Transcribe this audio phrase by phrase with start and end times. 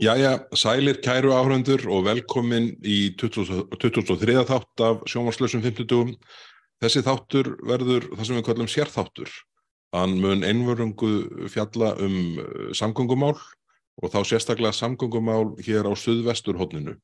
[0.00, 4.32] Jæja, sælir kæru áhraundur og velkomin í 2003.
[4.48, 6.14] þátt af sjónvarslösum 50.
[6.80, 9.34] Þessi þáttur verður það sem við kallum sérþáttur.
[9.92, 11.10] Hann mun einvörungu
[11.52, 13.36] fjalla um uh, samgöngumál
[14.00, 16.94] og þá sérstaklega samgöngumál hér á suðvesturhóttninu.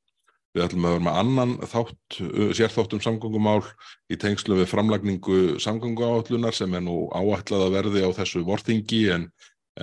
[0.57, 3.61] Við ætlum að vera með annan þátt, uh, sérþátt um samgöngumál
[4.09, 9.29] í tengslu við framlagningu samgönguáallunar sem er nú áætlað að verði á þessu vortingi en,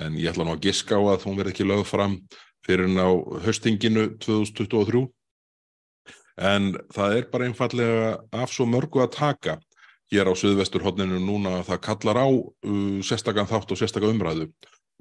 [0.02, 2.18] en ég ætla nú að giska á að hún verði ekki lögð fram
[2.64, 3.06] fyrir ná
[3.44, 5.04] höstinginu 2023
[6.40, 9.58] en það er bara einfallega af svo mörgu að taka
[10.12, 14.50] hér á Suðvesturhóttinu núna að það kallar á uh, sérstakann þátt og sérstakka umræðu.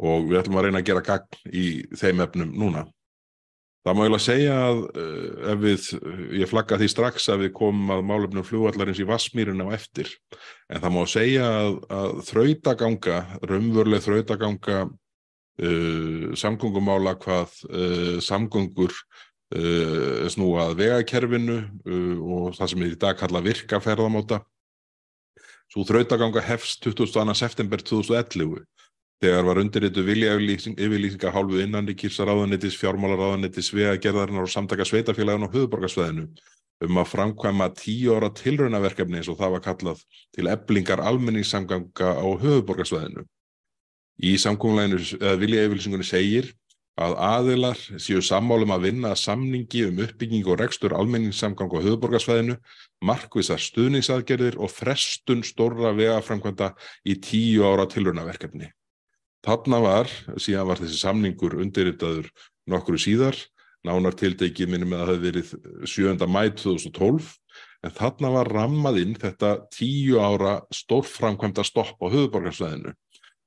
[0.04, 1.66] Og við ætlum að reyna að gera gagn í
[2.00, 2.86] þeim efnum núna.
[3.84, 5.88] Það má ég alveg segja að uh, ef við,
[6.40, 10.10] ég flagga því strax að við komum að málefnum flugvallarins í Vassmýrin á eftir,
[10.72, 14.94] en það má segja að, að þrautaganga, raunveruleg þrautaganga uh,
[16.40, 18.94] samgöngumála hvað uh, samgöngur
[19.54, 21.60] uh, snúað vegakerfinu
[22.26, 24.42] og það sem er í dag kalla virkaferðamóta.
[25.70, 27.34] Svo þrautaganga hefst 22.
[27.38, 28.66] september 2011
[29.24, 36.28] þegar var undirritu vilja yfirlýsinga hálfu innanrikýrsaráðanitis, fjármálaráðanitis, vegagerðarinnar og samtaka sveitafélagin á höfuborgarsveðinu
[36.84, 40.02] um að framkvæma tíu ára tilraunaverkefni eins og það var kallað
[40.36, 43.24] til eblingar almenningssamganga á höfuborgarsveðinu.
[44.22, 46.52] Í samkómuleginu vilja yfirlýsingunni segir
[47.02, 52.60] að aðilar séu sammálum að vinna samningi um uppbygging og rekstur almenningssamgang á höfuborgarsvæðinu,
[53.02, 56.70] markvisar stuðningsaðgerðir og frestun stórra vegaframkvæmda
[57.10, 58.70] í tíu ára tilrönaverkefni.
[59.44, 62.30] Þarna var, síðan var þessi samningur undirritaður
[62.70, 63.36] nokkru síðar,
[63.84, 65.56] nánar tildegið minnum að það hefði verið
[65.90, 66.28] 7.
[66.30, 67.34] mæt 2012,
[67.84, 72.94] en þarna var rammað inn þetta tíu ára stórframkvæmda stopp á höfuborgarsvæðinu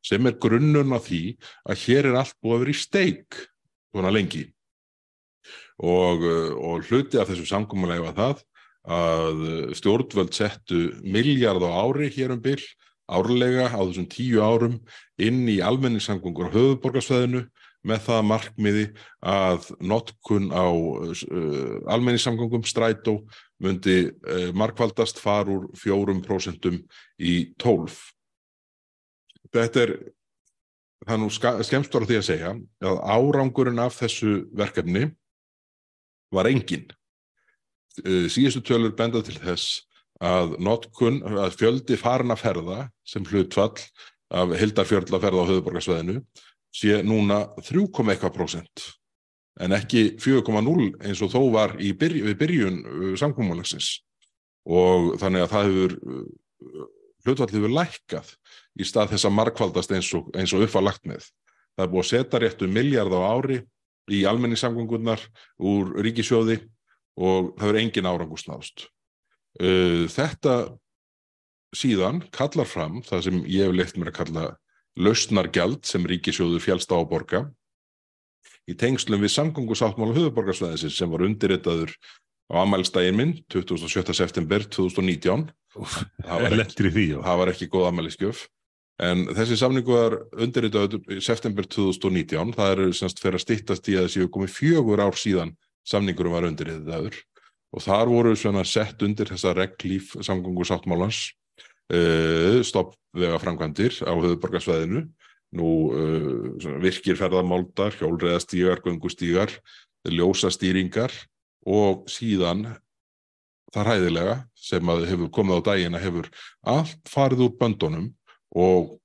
[0.07, 1.23] sem er grunnun á því
[1.67, 3.41] að hér er allt búið að vera í steik
[3.91, 4.45] svona lengi.
[5.83, 8.45] Og, uh, og hluti af þessu samkómulega var það
[8.87, 9.41] að
[9.75, 12.63] stjórnvöld settu miljard á ári hér um byll
[13.11, 14.81] árlega á þessum tíu árum
[15.19, 17.45] inn í almenningssamgöngur á höfuborgarsveðinu
[17.87, 18.85] með það markmiði
[19.23, 23.21] að notkun á uh, almenningssamgöngum strætó
[23.63, 26.81] myndi uh, markvaldast far úr fjórum prósentum
[27.19, 28.16] í tólf
[29.55, 29.95] þetta er
[31.07, 32.53] það nú skemmst var því að segja
[32.89, 35.11] að árangurinn af þessu verkefni
[36.35, 36.87] var engin
[38.05, 39.83] síðustu tölur bendað til þess
[40.25, 43.77] að notkun, að fjöldi farin að ferða sem hlutfall
[44.33, 46.23] af hildarfjörla ferða á höfuborgarsveðinu
[46.77, 48.87] sé núna 3,1%
[49.65, 52.81] en ekki 4,0 eins og þó var byrj, við byrjun
[53.21, 54.01] samkvæmulagsins
[54.67, 55.97] og þannig að það hefur
[57.27, 58.33] hlutfall hefur lækkað
[58.81, 61.29] í stað þess að markvaldast eins og, og uppalagt með.
[61.77, 63.61] Það er búið að setja réttu miljard á ári
[64.13, 65.23] í almenningssamgöngunar
[65.59, 66.61] úr ríkisjóði
[67.17, 68.87] og það er engin árangusnáðst.
[69.57, 70.77] Uh, þetta
[71.77, 74.47] síðan kallar fram það sem ég hef leitt mér að kalla
[74.97, 77.43] lausnargjald sem ríkisjóður fjálst á að borga
[78.67, 81.93] í tengslum við samgöngusáttmála höfuborgarsvæðisins sem var undirritaður
[82.51, 84.15] á amælstægin minn 27.
[84.17, 85.51] september 2019
[85.85, 88.47] það var ekki, það var ekki góð amæliskjöf
[89.03, 93.97] En þessi samningu var undirritaður í september 2019, það er semst fyrir að stittast í
[93.99, 95.53] að þessi komið fjögur ár síðan
[95.87, 97.19] samningurum var undirritaður.
[97.77, 101.27] Og þar voru svona sett undir þessa reglíf samgöngu sáttmálans
[101.93, 105.05] uh, stoppvega framkvæmdir á höfuborgarsveðinu,
[105.61, 109.53] nú uh, virkir ferðarmáldar, hjólreðastígar, göngustígar,
[110.09, 111.13] ljósastýringar
[111.69, 112.65] og síðan
[113.75, 116.29] það ræðilega sem að hefur komið á dagina hefur
[116.67, 118.07] allt farið úr böndunum
[118.57, 118.97] og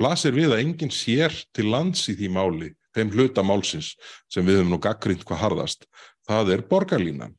[0.00, 3.94] blasir við að enginn sér til lands í því máli, þeim hluta málsins
[4.32, 5.86] sem við höfum nú gaggrind hvað harðast,
[6.26, 7.34] það er borgarlínan.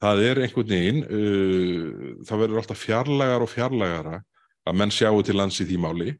[0.00, 4.20] Það er einhvern veginn, uh, það verður alltaf fjarlægar og fjarlægara
[4.68, 6.14] að menn sjáu til lands í því máli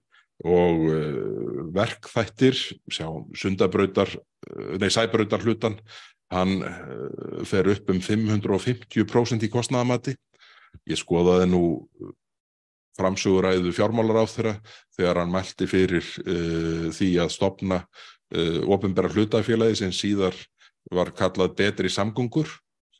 [0.46, 2.56] og uh, verkþættir,
[2.88, 5.76] sjá, sundabrautar, uh, nei, sæbrautar hlutan,
[6.32, 10.16] hann uh, fer upp um 550% í kostnæðamati.
[10.88, 11.64] Ég skoðaði nú
[12.96, 14.54] framsuguræðu fjármálar á þeirra
[14.96, 17.84] þegar hann mælti fyrir uh, því að stopna
[18.30, 20.36] ofinbæra hlutafélagi sem síðar
[20.94, 22.46] var kallað betri samgungur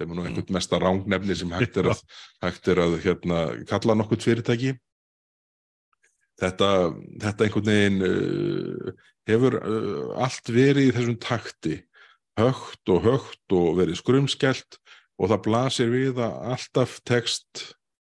[0.01, 0.57] sem er nú einhvern mm.
[0.57, 2.01] mesta rángnefni sem hægt er að,
[2.43, 4.75] hægt er að hérna, kalla nokkurt fyrirtæki.
[6.41, 6.69] Þetta,
[7.21, 8.93] þetta einhvern veginn uh,
[9.29, 9.59] hefur
[10.17, 11.77] allt verið í þessum takti,
[12.41, 14.81] högt og högt og verið skrumskelt
[15.21, 17.67] og það blasir við að alltaf tekst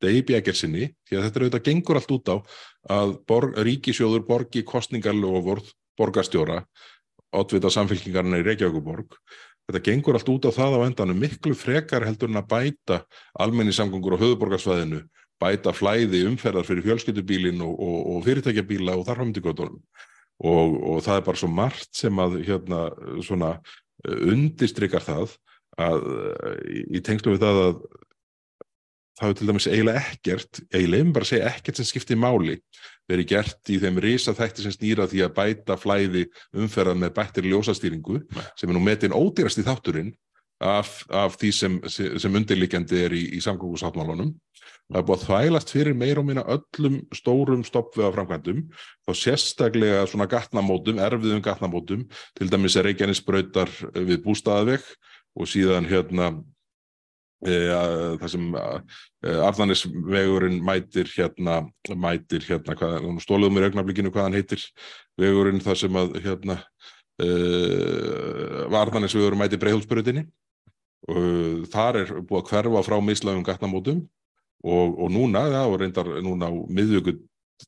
[0.03, 2.35] Dave Bjækjarsinni, því að þetta er auðvitað gengur allt út á
[2.97, 6.61] að borg, ríkisjóður borgi kostningarlofurð borgarstjóra
[7.37, 9.17] oddvita samfélkingarna í Reykjavíkuborg
[9.67, 12.99] þetta gengur allt út á það á endanum miklu frekar heldur en að bæta
[13.43, 15.01] almenningssamgöngur á höfuborgarsvæðinu
[15.41, 19.81] bæta flæði umferðar fyrir fjölskyldubílin og, og, og fyrirtækjabíla og þarfamöndigöldunum
[20.37, 22.87] og, og það er bara svo margt sem að hérna
[23.25, 23.55] svona
[24.07, 25.37] undistrykar það
[25.77, 26.05] að
[26.89, 27.79] í tengslu við það að
[29.17, 32.57] það er til dæmis eiginlega ekkert, ég lefum bara að segja ekkert sem skiptir máli
[33.09, 37.47] verið gert í þeim risa þætti sem snýra því að bæta flæði umferðan með bættir
[37.49, 38.19] ljósastýringu
[38.59, 40.11] sem er nú metin ódýrast í þátturinn
[40.61, 44.33] af, af því sem, sem undirlikjandi er í, í samgóðsáttmálunum.
[44.87, 48.61] Það er búið að þvælast fyrir meir og minna öllum stórum stoppveða framkvæmdum
[49.03, 52.05] þá sérstaklega svona gatnamótum, erfiðum gatnamótum,
[52.39, 54.85] til dæmis er Reykjanesbrautar við bústaðaveg
[55.35, 56.31] og síðan hérna
[57.43, 58.45] það sem
[59.21, 62.73] Arðanisvegurinn mætir hérna, mætir hérna,
[63.21, 64.63] stóluðum í augnablikinu hvað hann heitir,
[65.19, 66.57] vegurinn þar sem að hérna
[67.21, 70.25] uh, Arðanisvegurinn mætir Breihulsbrutinni
[71.07, 74.07] og þar er búið að hverfa frá mislagum gatnamótum
[74.67, 77.23] og, og núna, já, og reyndar núna á miðvöggun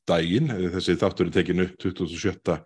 [0.06, 2.56] daginn, þessi þáttur er tekinu 27.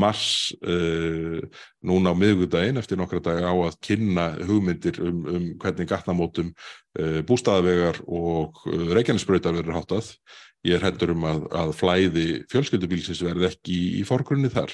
[0.00, 1.40] mars uh,
[1.84, 7.20] núna á miðugudaginn eftir nokkra dag á að kynna hugmyndir um, um hvernig gatnamótum uh,
[7.28, 10.14] bústaðavegar og reikjarnisbröytar verður háttað.
[10.64, 14.72] Ég er hættur um að, að flæði fjölskyldubílsins verði ekki í, í fórgrunni þar.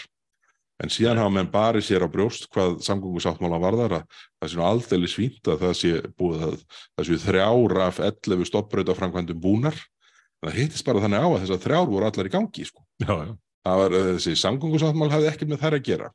[0.84, 4.64] En síðan hafa menn barið sér á brjóst hvað samgöngusáttmála varðar að það sé nú
[4.66, 9.78] aldrei svínt að það sé búið að það sé þrjára af 11 stoppbröytafrankvæmdum búnar
[10.44, 12.84] það hittist bara þannig á að þessar þrjár voru allar í gangi sko.
[13.00, 13.32] já, já.
[13.66, 16.10] Var, eh, þessi samgöngusáttmál hafði ekkert með þær að gera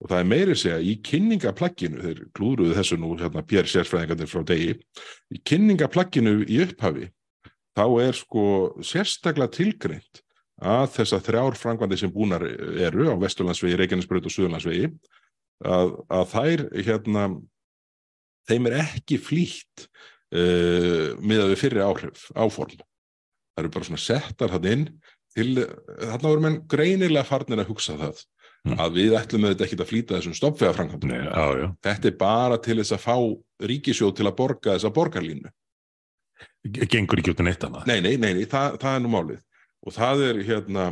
[0.00, 4.42] og það er meiri segja í kynningaplagginu þeir klúruðu þessu nú hérna Pér Sérsfræðingarnir frá
[4.48, 4.74] degi
[5.30, 7.10] í kynningaplagginu í upphafi
[7.76, 8.44] þá er sko
[8.84, 10.22] sérstaklega tilgreint
[10.60, 14.90] að þessar þrjár frangvandi sem búnar eru á Vesturlandsvegi, Reykjanesbröð og Suðurlandsvegi
[15.64, 17.24] að, að þær hérna
[18.50, 22.76] þeim er ekki flýtt uh, eh, með að við fyrir áhrif áform.
[22.80, 24.84] Það eru bara svona settar hann inn
[25.34, 28.22] til, þarna voru menn greinilega farnir að hugsa það
[28.66, 28.76] mm.
[28.76, 33.04] að við ætlum þetta ekki að flýta þessum stoppfæðafrankandum þetta er bara til þess að
[33.04, 33.16] fá
[33.70, 35.52] ríkisjóð til að borga þessa borgarlínu.
[36.64, 37.86] Gengur ekki út en eitt annað?
[37.88, 39.38] Nei, nei, nei, nei það, það er nú málið
[39.86, 40.86] og það er hérna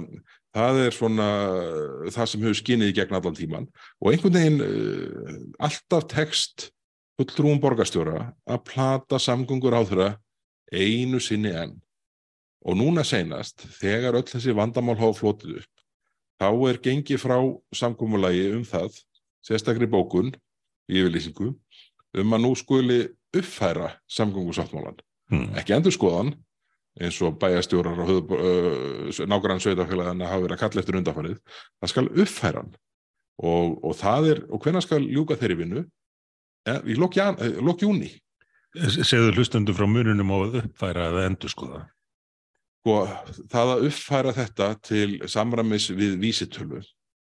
[0.57, 1.29] það er svona
[2.09, 3.69] það sem hefur skinnið í gegn allan tíman
[4.01, 5.35] og einhvern veginn uh,
[5.69, 6.71] alltaf text
[7.19, 10.11] fulltrúum borgarstjóra að plata samgöngur á þeirra
[10.73, 11.77] einu sinni enn
[12.67, 15.85] Og núna seinast, þegar öll þessi vandamál hafa flótið upp,
[16.43, 17.37] þá er gengið frá
[17.77, 18.99] samkómulagi um það,
[19.47, 20.33] sérstakri bókun,
[20.91, 21.53] í yfirlýsingu,
[22.19, 22.99] um að nú skuli
[23.37, 24.99] uppfæra samgöngusáttmálan.
[25.31, 25.53] Hmm.
[25.61, 26.35] Ekki endur skoðan,
[27.01, 31.37] eins og bæjastjórar og uh, nákvæmlega sveitafélagana hafa verið að kalla eftir undafarið,
[31.81, 32.73] það skal uppfæra hann.
[33.39, 35.85] Og, og það er, og hvenna skal ljúka þeirri vinnu?
[36.67, 38.11] Ja, í lokjúni.
[38.99, 41.85] Segðu hlustundu frá mununum á að uppfæra eða endur skoða?
[42.89, 43.01] sko,
[43.51, 46.83] það að uppfæra þetta til samramis við vísitölu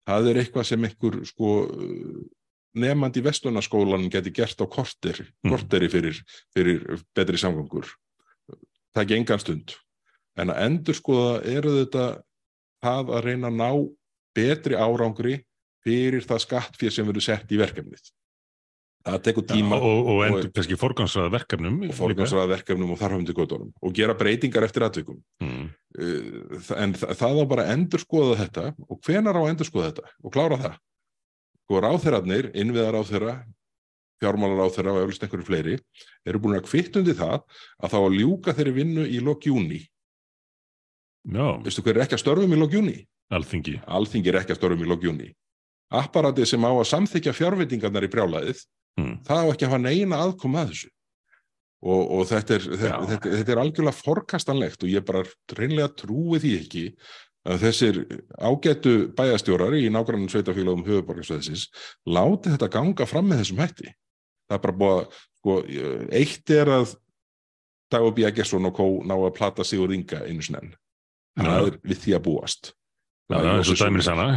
[0.09, 1.53] það er eitthvað sem einhver sko,
[2.79, 5.51] nefnandi vestunarskólan geti gert á korteri, mm.
[5.51, 6.21] korteri fyrir,
[6.55, 6.85] fyrir
[7.15, 7.89] betri samgangur
[8.95, 9.75] það engan stund.
[10.39, 12.05] En að endur skoða eru þetta
[12.83, 13.69] það að reyna að ná
[14.37, 15.35] betri árangri
[15.83, 18.11] fyrir það skattfér sem verður sett í verkefnið.
[19.09, 23.35] Það tekur tíma ja, og, og endur kannski forgansraða verkefnum og forgansraða verkefnum og þarfandi
[23.35, 25.69] góðdónum og gera breytingar eftir aðtökum mm.
[25.99, 28.65] Eh, en það, á bara að endur skoða þetta.
[28.85, 30.11] Og hvenar á að endur skoða þetta?
[30.21, 30.75] Og klára það?
[31.69, 33.33] Og ráþeirarnir, innviðar ráþeira
[34.19, 35.77] fjármálar ráþeira og eflust einhverju fleiri
[36.27, 37.39] eru búin að kvittundi það
[37.79, 39.83] að þá að ljúka þeirri vinnu í lokjúni
[41.65, 42.97] veistu hver er ekki að störfum í lokjúni?
[43.35, 43.75] Alþingi.
[43.85, 45.31] Alþingi er ekki að störfum í lokjúni
[45.89, 48.61] apparatið sem á að samþykja fjárvitingarnar í brjálaðið
[48.99, 49.13] mm.
[49.25, 50.91] það á ekki að hafa neina aðkoma að þessu.
[51.79, 55.23] Og, og þetta, er, þetta, þetta, þetta er algjörlega forkastanlegt og ég bara
[55.55, 56.83] reynlega trúi því ekki
[57.49, 57.99] að þessir
[58.35, 61.69] ágættu bæjastjórar í nákvæmlega sveitafélagum höfuborgarsveðsins
[62.11, 63.93] láti þetta ganga fram með þessum hætti
[64.49, 65.59] það er bara búið að sko,
[66.19, 66.97] eitt er að
[67.89, 68.25] Dagur B.
[68.27, 70.73] Eggersson og Kó ná að plata Sigur Inga einu snenn
[71.39, 72.71] það er við því að búast.
[73.29, 74.27] Það er svo dæmir sanna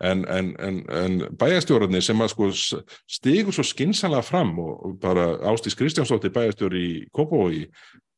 [0.00, 5.26] en, en, en, en bæjastjórarnir sem að sko stigur svo skinsalega fram og, og bara
[5.50, 7.66] Ástís Kristjánsdóttir bæjastjóri í Kópói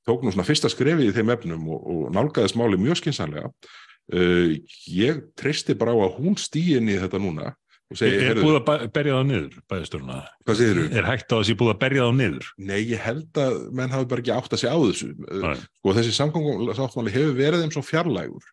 [0.06, 4.54] tók nú svona fyrsta skrefið í þeim efnum og, og nálgæðist máli mjög skinsanlega uh,
[4.94, 7.50] ég treysti bara á að hún stýjini þetta núna
[7.98, 10.16] Segi, er búið að berja það niður bæðistöruna?
[10.46, 10.86] Hvað segir þú?
[11.00, 12.50] Er hægt á þess að ég búið að berja það niður?
[12.70, 15.10] Nei, ég held að menn hafi bara ekki átt að segja á þessu.
[15.42, 15.54] Nei.
[15.82, 18.50] Sko þessi samkvæmlega hefur verið þeim svo fjarlægur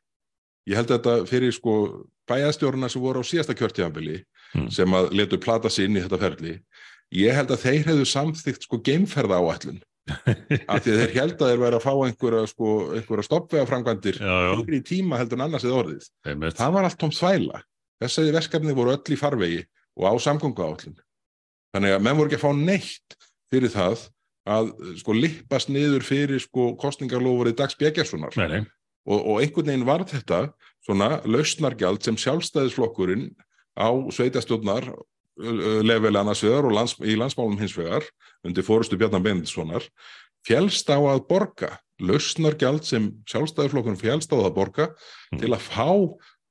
[0.69, 1.75] ég held að þetta fyrir sko
[2.29, 4.65] bæjastjórna sem voru á síðasta kjörtíðanbili Mm.
[4.73, 6.55] sem að letu plata sig inn í þetta ferli
[7.13, 9.75] ég held að þeir hefðu samþygt sko geimferða áætlun
[10.73, 14.17] af því að þeir held að þeir væri að fá einhverja, sko, einhverja stoppvega framkvæmdir
[14.73, 16.57] í tíma heldur en annars eða orðið einmitt.
[16.57, 17.61] það var allt tóm þvæla
[18.03, 19.61] þessari verkefni voru öll í farvegi
[19.99, 20.97] og á samgöngu áallin
[21.75, 23.17] þannig að menn voru ekki að fá neitt
[23.51, 24.07] fyrir það
[24.49, 28.61] að sko lippast niður fyrir sko kostningarlofurinn Dags Bjegjarssonar Nei, nei,
[29.05, 30.39] og, og einhvern veginn var þetta
[30.85, 33.29] svona lausnargjald sem sjálfstæðisflokkurinn
[33.77, 34.87] á sveitastjórnar
[35.39, 38.03] lefeli annars vegar og lands, í landsmálum hins vegar
[38.43, 39.85] undir fórustu Bjarnar Benediktssonar
[40.47, 41.77] fjælst á að borga.
[41.99, 44.89] Lausnargjald sem sjálfstæðisflokkurinn fjælst á að borga
[45.31, 45.39] Mm.
[45.43, 45.89] til að fá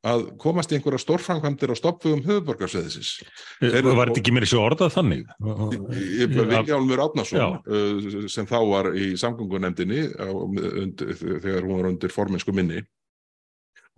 [0.06, 3.16] að komast í einhverja stórframkvæmdir á stoppvögum höfuborgarsveðis
[3.58, 5.24] Þeir- var þetta ekki meira svo orðað þannig?
[5.42, 7.48] Viljálmur Átnason Já.
[7.66, 12.84] uh, sem þá var í samgöngunemdini þegar hún var undir forminsku minni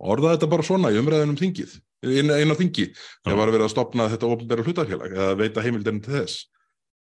[0.01, 1.75] orðaði þetta bara svona í umræðunum þingið
[2.09, 2.87] inn, inn á þingi
[3.21, 6.47] þegar var verið að stopna þetta ofnbæra hlutafélag eða veita heimildin til þess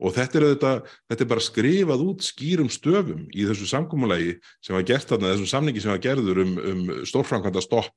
[0.00, 0.71] og þetta er, þetta,
[1.09, 5.50] þetta er bara skrifað út skýrum stöfum í þessu samkommulagi sem var gert þarna, þessum
[5.50, 7.92] samningi sem var gerður um, um stórframkvæmda stopp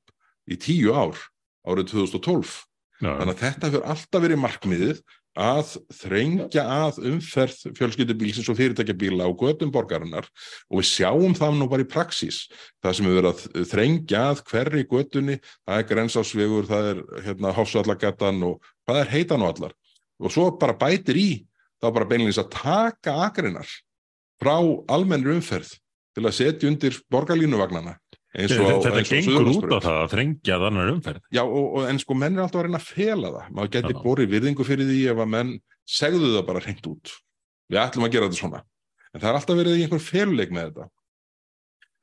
[0.50, 1.20] í tíu ár
[1.68, 2.62] árið 2012
[3.04, 5.00] Já, Þannig að þetta hefur alltaf verið markmiðið
[5.34, 10.28] að þrengja að umferð fjölskyldubílsins og fyrirtækjabíla á gödum borgarinnar
[10.70, 12.44] og við sjáum það nú bara í praxís.
[12.86, 17.56] Það sem við verið að þrengja að hverri gödunni, það er grensásvegur, það er hérna,
[17.58, 19.76] hásvallagatan og hvað er heitan og allar.
[20.22, 21.30] Og svo bara bætir í,
[21.82, 23.74] þá bara beinleins að taka akrinnar
[24.40, 24.56] frá
[24.94, 25.74] almennri umferð
[26.14, 27.98] til að setja undir borgarlínuvagnana.
[28.34, 31.26] Þetta og gengur út á það að þrengja þannig umferð.
[31.36, 33.52] Já, og, og, en sko menn er alltaf að reyna að fela það.
[33.54, 34.00] Maður geti Já.
[34.02, 35.52] borið virðingu fyrir því ef að menn
[35.86, 37.14] segðu það bara hreint út.
[37.70, 38.62] Við ætlum að gera þetta svona.
[39.14, 40.88] En það er alltaf verið í einhver feluleik með þetta.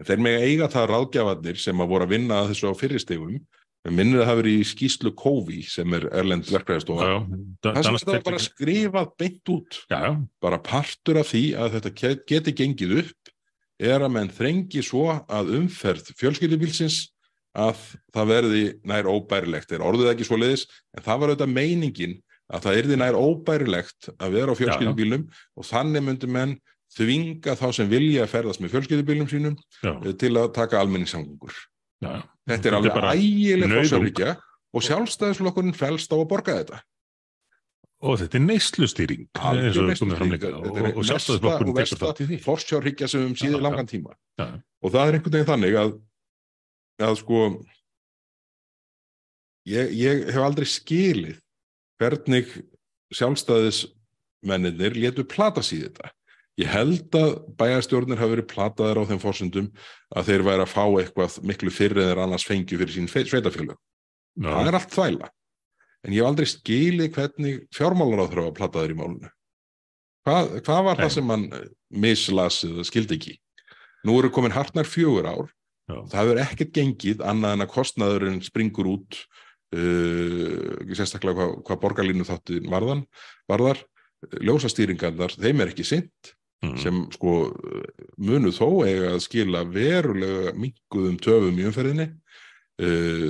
[0.01, 3.41] En þeir mega eiga það ráðgjafarnir sem að voru að vinna að þessu á fyrirstegum.
[3.81, 6.59] Við minnir að það verið í skýslu COVID sem er Erlend já.
[6.61, 9.79] Það sem þetta var bara skrifað beint út.
[9.89, 10.11] Já, já.
[10.45, 13.20] Bara partur af því að þetta geti gengið upp
[13.81, 17.07] er að menn þrengi svo að umferð fjölskyldubílsins
[17.57, 17.79] að
[18.15, 19.73] það verði nær óbærilegt.
[19.75, 22.19] Er orðið ekki svo leiðis, en það var auðvitað meiningin
[22.51, 26.55] að það erði nær óbærilegt að vera á fjölskyldubílum og þannig myndi menn
[26.97, 31.55] þvinga þá sem vilja að ferðast með fjölskyldubílum sínum já, eh, til að taka almenningssamgöngur.
[32.03, 32.23] já.
[32.51, 34.31] Þetta er alveg ægileg fórsjálfríkja
[34.75, 36.81] og sjálfstæðisflokkurinn fælst á að borga þetta.
[38.01, 39.27] Og þetta er neyslustýring.
[39.37, 40.51] Eins og við komum fram líka.
[40.57, 42.39] Og, sjálfstæðisflokkurinn tekur þátt í því.
[42.47, 43.61] forsjárhyggja sem um já.
[43.61, 44.15] langan tíma.
[44.41, 44.47] Já.
[44.81, 45.91] og það er einhvern veginn þannig að,
[47.05, 47.41] að sko
[49.69, 51.37] ég, ég hef aldrei skilið
[52.01, 52.55] hvernig
[53.19, 56.09] sjálfstæðismennir létu plata í þetta.
[56.61, 57.31] Ég held að
[57.61, 59.69] bæjarstjórnir hafi verið plataðir á þeim fórsendum
[60.17, 63.25] að þeir væri að fá eitthvað miklu fyrir en þeir annars fengju fyrir sín fe-
[63.29, 63.79] sveitafélög
[64.41, 65.31] það er allt þvæla
[66.07, 69.31] en ég hef aldrei skilið hvernig fjármálar á þurfa að plataður í málunu
[70.27, 71.03] hvað, hvað var Nei.
[71.05, 71.69] það sem hann eh,
[72.07, 73.37] mislas eða skildi ekki?
[74.09, 75.49] Nú eru komin hartnar fjögur ár.
[75.91, 75.97] Já.
[76.13, 79.17] það hefur ekkert gengið annað en að kostnaðurinn springur út
[79.75, 83.01] uh, sérstaklega hvað, hvað borgarlínu þáttu varðan,
[83.51, 83.81] varðar.
[84.39, 86.31] Ljósastýringarnar, þeim er ekki sint
[86.63, 87.35] mm, sem sko
[88.21, 92.07] munu þó eiga að skila verulega minguðum töfum í umferðinni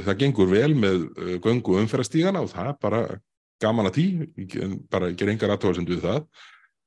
[0.06, 3.02] það gengur vel með uh, göngu umferðastígana og það er bara
[3.60, 6.22] gaman að ég- bara gera engar aðtóðasendu við það,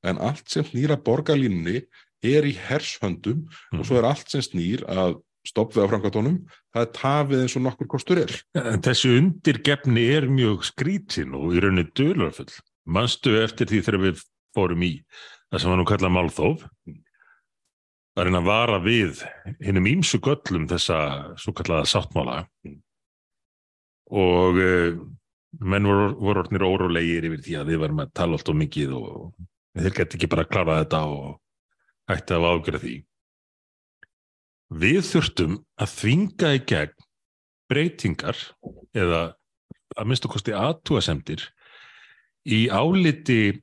[0.04, 1.84] en allt sem snýr að borgarlínunni
[2.24, 3.78] er í hershöndum mm.
[3.78, 6.36] og svo er allt sem snýr að stoppið á framkvæmtónum,
[6.72, 8.32] það er tafið eins og nokkur kostur er.
[8.56, 12.48] En þessi undirgefni er mjög skrítin og í rauninni dölarfull.
[12.88, 14.22] Manstu eftir því þegar við
[14.56, 14.92] fórum í
[15.52, 16.64] það sem var nú kallað málþóf
[18.14, 19.22] að reyna að vara við
[19.64, 20.98] hinnum ímsu göllum þessa
[21.40, 22.36] svo kallaða sáttmála
[24.14, 25.00] og uh,
[25.60, 28.94] menn voru, voru orðnir órólegir yfir því að við varum að tala allt og mikið
[28.98, 29.16] og
[29.78, 31.26] þeir geti ekki bara að klára þetta og
[32.10, 32.94] hætti að ágjöra því.
[34.84, 37.08] Við þurftum að þvinga í gegn
[37.70, 38.40] breytingar
[38.94, 39.22] eða
[39.94, 41.42] að minnstu kosti aðtúasemdir
[42.44, 43.54] í áliti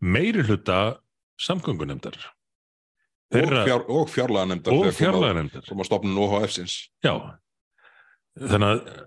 [0.00, 0.98] meiri hluta
[1.42, 2.16] samgöngunemdar
[3.34, 5.64] Og, fjár, og fjárlaga nefndar og fjárlaganemdar.
[5.66, 6.76] Som að stopna OHF-sins.
[7.02, 7.14] Já,
[8.38, 9.04] þannig að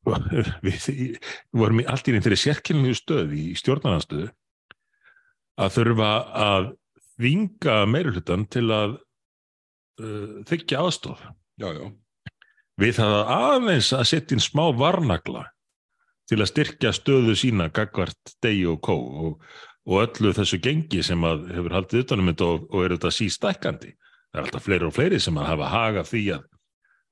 [0.66, 1.18] við
[1.54, 4.30] vorum allt í einn fyrir sérkynlegu stöð í stjórnarnarstöðu
[5.60, 6.10] að þurfa
[6.40, 6.68] að
[7.14, 8.96] þvinga meiri hlutan til að
[10.00, 11.22] uh, þykja aðstof.
[11.60, 11.86] Já, já.
[12.80, 15.44] við það að aðeins að setja inn smá varnagla
[16.30, 19.50] til að styrkja stöðu sína gagvart degi og kó og,
[19.88, 23.92] og öllu þessu gengi sem að hefur haldið utanum þetta og, og er þetta sístækkandi.
[24.30, 26.50] Það er alltaf fleiri og fleiri sem að hafa haga því að,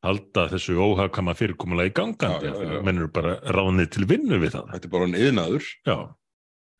[0.04, 2.50] halda þessu óhagkama fyrirkomulega í gangandi
[2.86, 5.08] menn eru bara ránið til vinnu við það Þetta er bara
[5.88, 5.96] já.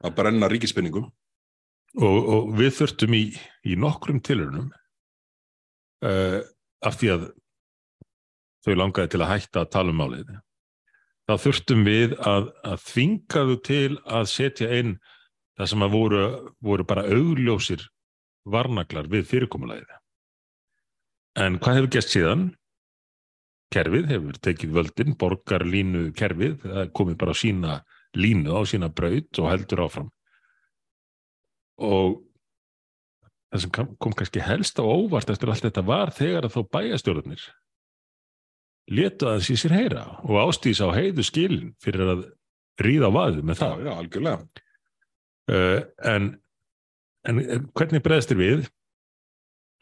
[0.06, 1.08] að brenna ríkispinningum.
[1.98, 3.22] Og, og við þurftum í,
[3.66, 4.68] í nokkrum tilurunum
[6.04, 6.40] uh,
[6.84, 7.24] af því að
[8.66, 10.34] þau langaði til að hætta að tala um málið
[11.28, 14.92] þá þurftum við að, að þvinga þau til að setja inn
[15.58, 16.22] það sem að voru,
[16.64, 17.82] voru bara augljósir
[18.48, 19.96] varnaglar við fyrirkomulagið
[21.38, 22.48] en hvað hefur gert síðan?
[23.74, 27.74] kerfið hefur tekið völdin, borgar línu kerfið, það komið bara á sína
[28.16, 30.08] línu, á sína braut og heldur áfram.
[31.84, 32.16] Og
[33.52, 37.44] það sem kom kannski helst á óvart eftir allt þetta var þegar að þó bæjastjórnir
[38.88, 42.24] letu aðeins í sér heyra og ástýs á heiðu skilin fyrir að
[42.80, 43.84] ríða á vaðið með Já, það.
[43.84, 44.64] já, algjörlega.
[45.48, 46.26] Uh, en,
[47.28, 47.38] en
[47.72, 48.66] hvernig bregðast þér við?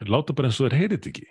[0.07, 1.25] Láta bara eins og þeir heyrið ekki.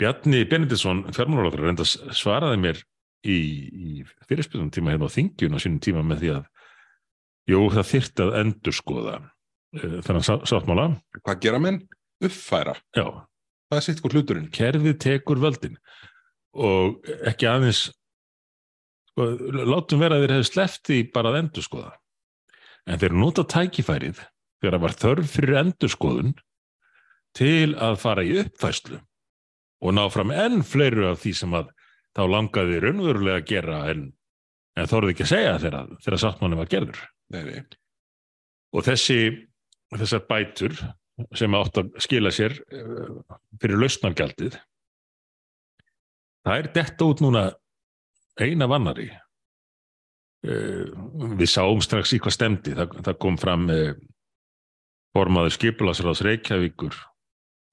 [0.00, 2.80] Bjarni Benediktsson, fjármálaráður, reynda svaraði mér
[3.26, 3.36] í,
[3.70, 3.90] í
[4.28, 6.48] fyrirspilnum tíma hérna á þingjun á sínum tíma með því að
[7.52, 10.86] jú, það þyrfti að endurskoða uh, þennan sá- sáttmála.
[11.20, 11.82] Hvað gera menn?
[12.24, 12.74] Uppfæra.
[12.96, 13.06] Já,
[13.72, 14.48] Það er sitt hvort hluturinn.
[14.54, 15.76] kerfið tekur völdin
[16.54, 17.80] og ekki aðeins
[19.10, 19.24] sko,
[19.66, 21.94] látum vera að þeir hefur sleppti bara að endurskoða
[22.88, 26.34] en þeir nota tækifærið þegar það var þörf fyrir endurskoðun
[27.34, 29.00] til að fara í uppfæslu
[29.84, 31.72] og ná fram enn fleiru af því sem að
[32.14, 34.04] þá langaði raunverulega að gera en,
[34.78, 37.00] en þorði ekki að segja þegar, þegar sáttmáli var gerður
[37.34, 37.64] Nei, nei.
[38.76, 39.18] og þessi
[39.94, 40.76] þessar bætur
[41.38, 43.10] sem átt að skila sér eh,
[43.62, 44.56] fyrir lausnargjaldið
[46.44, 47.44] það er detta út núna
[48.40, 49.08] eina vannari
[50.44, 53.92] við sáum strax í hvað stemdi það, það kom fram eh,
[55.16, 56.96] formaður skipulasráðs Reykjavíkur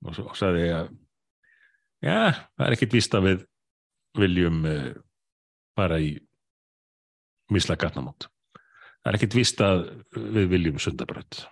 [0.07, 0.91] og, og sagði að
[2.05, 2.19] já,
[2.55, 3.47] það er ekkit víst að við
[4.21, 4.91] viljum eh,
[5.75, 6.13] fara í
[7.51, 11.43] misla gatnamót það er ekkit víst að við viljum sundabrödd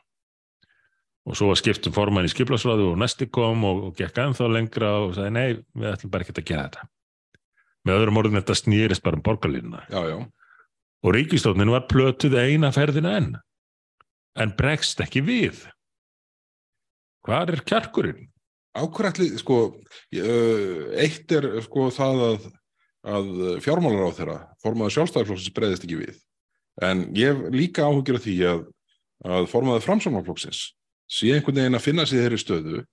[1.29, 4.49] og svo var skipt um formann í skiplasráðu og næsti kom og, og gekk ennþá
[4.49, 6.87] lengra og sagði nei, við ætlum bara ekkert að gera þetta.
[7.85, 9.83] Með öðrum orðin þetta snýrist bara um borgarlínuna.
[9.91, 10.17] Já, já.
[11.03, 13.29] Og ríkistóknin var plötuð eina ferðina enn
[14.39, 15.61] en bregst ekki við
[17.25, 18.25] hvað er kjarkurinn?
[18.79, 22.43] Ákværætli, sko, uh, eitt er sko það að,
[23.15, 23.29] að
[23.65, 26.19] fjármálar á þeirra, formaður sjálfstæðarflokksins breyðist ekki við.
[26.85, 28.61] En ég líka áhugir af því að,
[29.25, 30.61] að formaður framsámarflokksins
[31.09, 32.83] sé einhvern veginn að finna í þeirri stöðu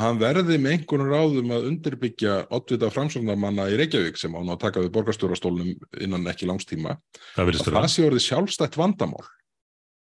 [0.00, 4.84] hann verði með einhvern ráðum að undirbyggja oddvita framsóknarmanna í Reykjavík sem án að taka
[4.84, 5.72] við borgarstjórastólnum
[6.04, 6.98] innan ekki langstíma
[7.32, 9.24] það að það sé orðið sjálfstætt vandamál.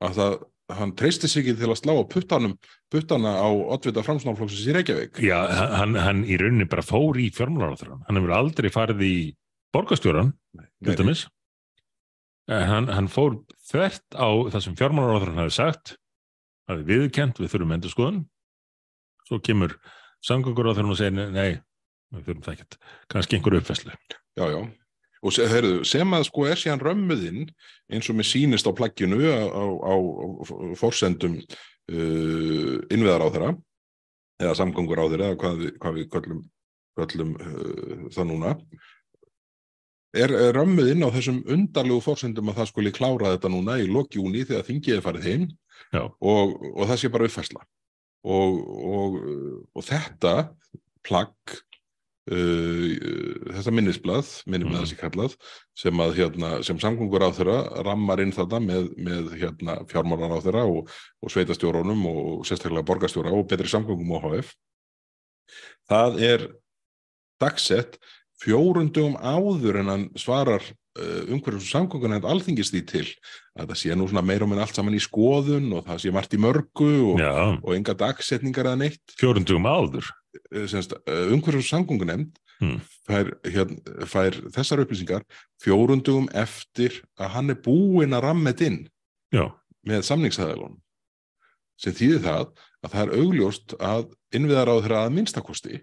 [0.00, 0.36] Að það,
[0.78, 2.54] hann treysti sig ekki til að slá á puttanum,
[2.92, 5.20] puttana á oddvita framsóknarflokksins í Reykjavík.
[5.26, 5.38] Já,
[5.80, 9.14] hann, hann í rauninni bara fór í fjármálaráþurann hann hefur aldrei farið í
[9.74, 10.34] borgarstjóran
[12.50, 15.96] en hann, hann fór þvert á það sem fjármálaráþurann hafi sagt
[16.70, 18.22] hafi viðkent við þurfum endur skoðun
[19.30, 19.76] svo kemur
[20.26, 21.60] samgöngur á og segir nei,
[22.10, 22.78] við þurfum það ekkert.
[23.08, 23.94] Kannski einhverju uppfæslu
[24.38, 24.60] Já, já.
[25.20, 27.42] Og se, heyrðu, sem að sko er síðan römmuðinn
[27.92, 29.94] eins og mér sýnist á plagginu á, á, á
[30.80, 33.50] forsendum uh, innviðar á þeirra
[34.40, 36.40] eða samgöngur á þeirra eða hvað hvað við köllum,
[36.96, 38.54] köllum uh, það núna
[40.16, 44.46] er, er römmuðinn á þessum undarlegu forsendum að það skuli klára þetta núna í lokjúni
[44.48, 45.44] þegar þingið er farið heim.
[45.92, 47.62] Og, og það sé bara uppfæsla
[48.24, 49.18] og, og,
[49.74, 50.34] og þetta
[51.06, 51.54] plagg
[52.30, 52.90] uh,
[53.56, 54.84] þetta minnisblað minnum með Mhm.
[54.84, 55.36] þessi kallað
[55.74, 60.64] sem hérna, sem samgöngur á þeirra rammar inn þetta með, með hérna, fjármálar á þeirra
[60.68, 60.90] og,
[61.22, 64.54] og sveitastjórunum og sérstaklega borgarstjóra og betri samgöngum á HF
[65.90, 66.48] það er
[67.40, 67.96] dagsett
[68.40, 70.62] fjórundum áður en hann svarar
[70.98, 73.06] umhverjum samgöngun en alþingist því til
[73.54, 76.12] að það sé nú svona meira og minn allt saman í skoðun og það sé
[76.14, 77.22] margt í mörgu og,
[77.62, 79.14] og enga dagsetningar eða neitt.
[79.20, 80.10] Fjórundugum áður.
[80.50, 82.76] Umhverjum samgöngunemnd Hmm.
[83.08, 85.22] fær, hérna, fær þessar upplýsingar
[85.64, 88.82] fjórundugum eftir að hann er búinn að rammet inn
[89.32, 89.46] Já,
[89.88, 90.74] með samningshæðalón
[91.80, 92.50] sem þýðir það
[92.84, 94.04] að það er augljóst að
[94.36, 95.80] innviðar á þeirra að minnstakosti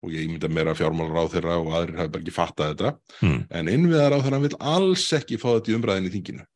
[0.00, 2.92] og ég mynda meira fjármálar á þeirra og aðrir hafi bara ekki fattað þetta.
[3.20, 3.42] Hmm.
[3.50, 6.46] en innviðar á þeirra vil alls ekki fá þetta í umræðin í þinginu.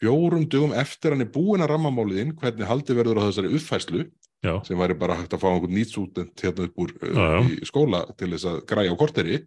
[0.00, 3.50] Fjórum dugum eftir hann er búinn að ramma málið inn hvernig haldi verður á þessari
[3.58, 4.06] uppfæslu
[4.40, 7.40] Já, sem væri bara hægt að fá einhvern nýtsútent hérna upp úr Já, uh, já.
[7.60, 9.40] í skóla til þess að græja á korteri.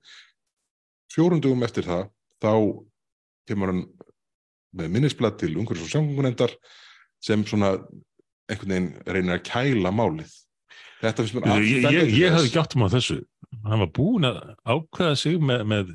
[1.13, 2.11] Fjórundugum eftir það
[2.43, 2.53] þá
[3.49, 3.83] kemur hann
[4.77, 6.53] með minnisblad til umhverfis og samgöngunendar
[7.23, 7.73] sem svona
[8.51, 10.37] einhvern veginn reynir að kæla málið
[11.03, 12.37] Þetta finnst mér ég, ég, ég, ég þess.
[12.37, 13.19] hafði um á þessu
[13.67, 15.93] hann var búin að ákveða sig með með,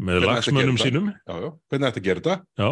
[0.00, 2.36] með að lagsmönnum sínum Já, já, hvernig að gera þetta?
[2.60, 2.70] já,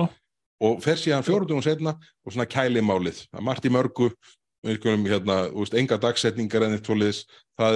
[0.58, 1.92] Og fer síðan fjórundum og setna
[2.26, 3.20] og svona kæli málið.
[3.30, 4.08] Það er margt í mörgu,
[5.06, 6.88] hérna, veist, enga dagsetningar en eitt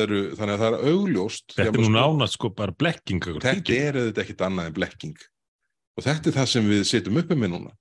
[0.02, 1.54] eru, þannig að það er augljóst.
[1.54, 5.22] þetta er nú maður nánast sko bara blekking Þetta er auðvitað ekkit annað en blekking.
[5.94, 7.72] Og þetta er það sem við sitjum uppi með núna.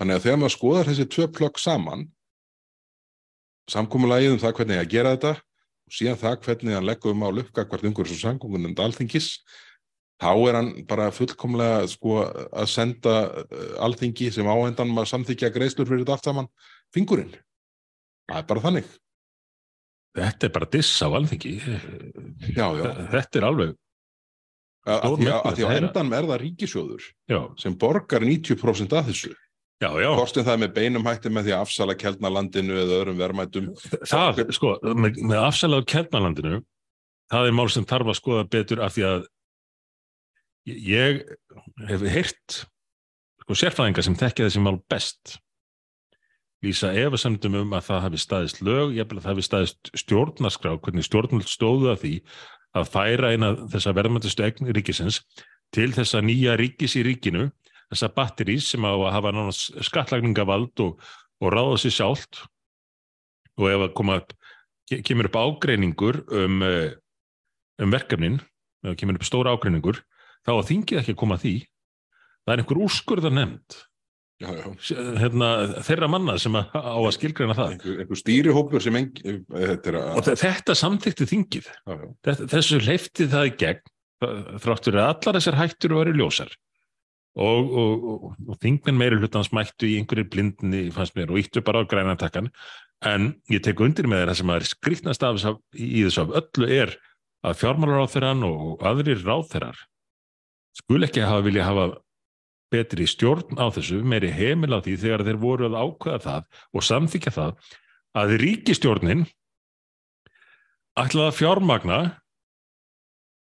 [0.00, 2.04] Þannig að þegar maður skoðar þessi tvö plögg saman,
[3.70, 7.30] samkomulagið um það hvernig að gera þetta og síðan það hvernig hann leggur um á
[7.34, 9.28] lukka hvert umhverjus og samkomunum alþingis,
[10.20, 12.20] þá er hann bara fullkomlega sko,
[12.52, 16.50] að senda uh, alþingi sem áhendan maður samþykja greiðslur fyrir þetta allt saman
[16.94, 17.32] fingurinn.
[18.30, 18.90] Það er bara þannig.
[20.18, 21.52] þetta er bara diss á alþingi
[22.58, 22.86] Já, já.
[23.14, 23.76] þetta er alveg
[24.88, 25.14] Að, að,
[25.54, 29.34] því, á endan er það ríkisjóður já, sem borgar 90% af þessu.
[29.80, 33.68] Kostum það með beinum hætti með því að afsala keldnalandinu eða öðrum verðmætum.
[34.04, 36.62] það, sko, með, með afsælað kjarnalandinu,
[37.32, 39.28] það er mál sem þarf að skoða betur af því að
[40.68, 41.22] ég,
[41.88, 42.58] hef heyrt
[43.40, 45.38] sko, sérfræðinga sem þekkja þessi mál best
[46.64, 51.06] lýsa efasemdum um að það hafi staðist lög, ég að það hafi staðist stjórnarskrá, hvernig
[51.06, 52.12] stjórnvöld stóðu að því
[52.76, 55.22] að færa eina þessa verðmæntustu eign ríkisins
[55.74, 57.48] til þessa nýja ríkis í ríkinu,
[57.90, 61.00] þessa batterís sem á að hafa nánast skattlagningavald og,
[61.42, 62.44] og ráða sér sjálft
[63.60, 64.32] og ef að koma upp,
[64.88, 66.94] ke- kemur upp ágreiningur um, eh,
[67.82, 68.38] um verkefnin,
[68.86, 70.00] ef kemur upp stóra ágreiningur,
[70.46, 71.54] þá þingið ekki að koma að því.
[72.46, 73.78] Það er einhver úrskurðar nefnd,
[74.40, 74.96] Já, já.
[75.20, 75.48] hérna,
[75.84, 77.74] þeirra manna sem á að skilgreina það.
[77.74, 81.66] Einhver, einhver stýrihópur sem engi, þetta er að, Og þe- þetta samþykti þingið.
[81.68, 82.06] já, já.
[82.30, 83.82] Þetta, þessu leifti það í gegn,
[84.64, 86.54] þrátt fyrir að allar þessar hættur væri ljósar.
[87.40, 91.62] Og, og, og, og þingmenn meiri hlutans mættu í einhverju blindni, fannst mér, og íttu
[91.64, 92.50] bara á grænantakkan.
[93.08, 95.40] En ég tek undir með þeirra sem að er skrýtnast af
[95.72, 96.92] í þessu af öllu er
[97.40, 99.78] að fjármálaráþeran og aðrir ráþerar
[100.76, 101.86] skul ekki hafa vilja hafa
[102.70, 106.86] betri stjórn á þessu, meiri heimil á því þegar þeir voru að ákveða það og
[106.86, 107.70] samþykja það
[108.20, 109.24] að ríkistjórnin
[111.00, 111.98] ætlaði að fjármagna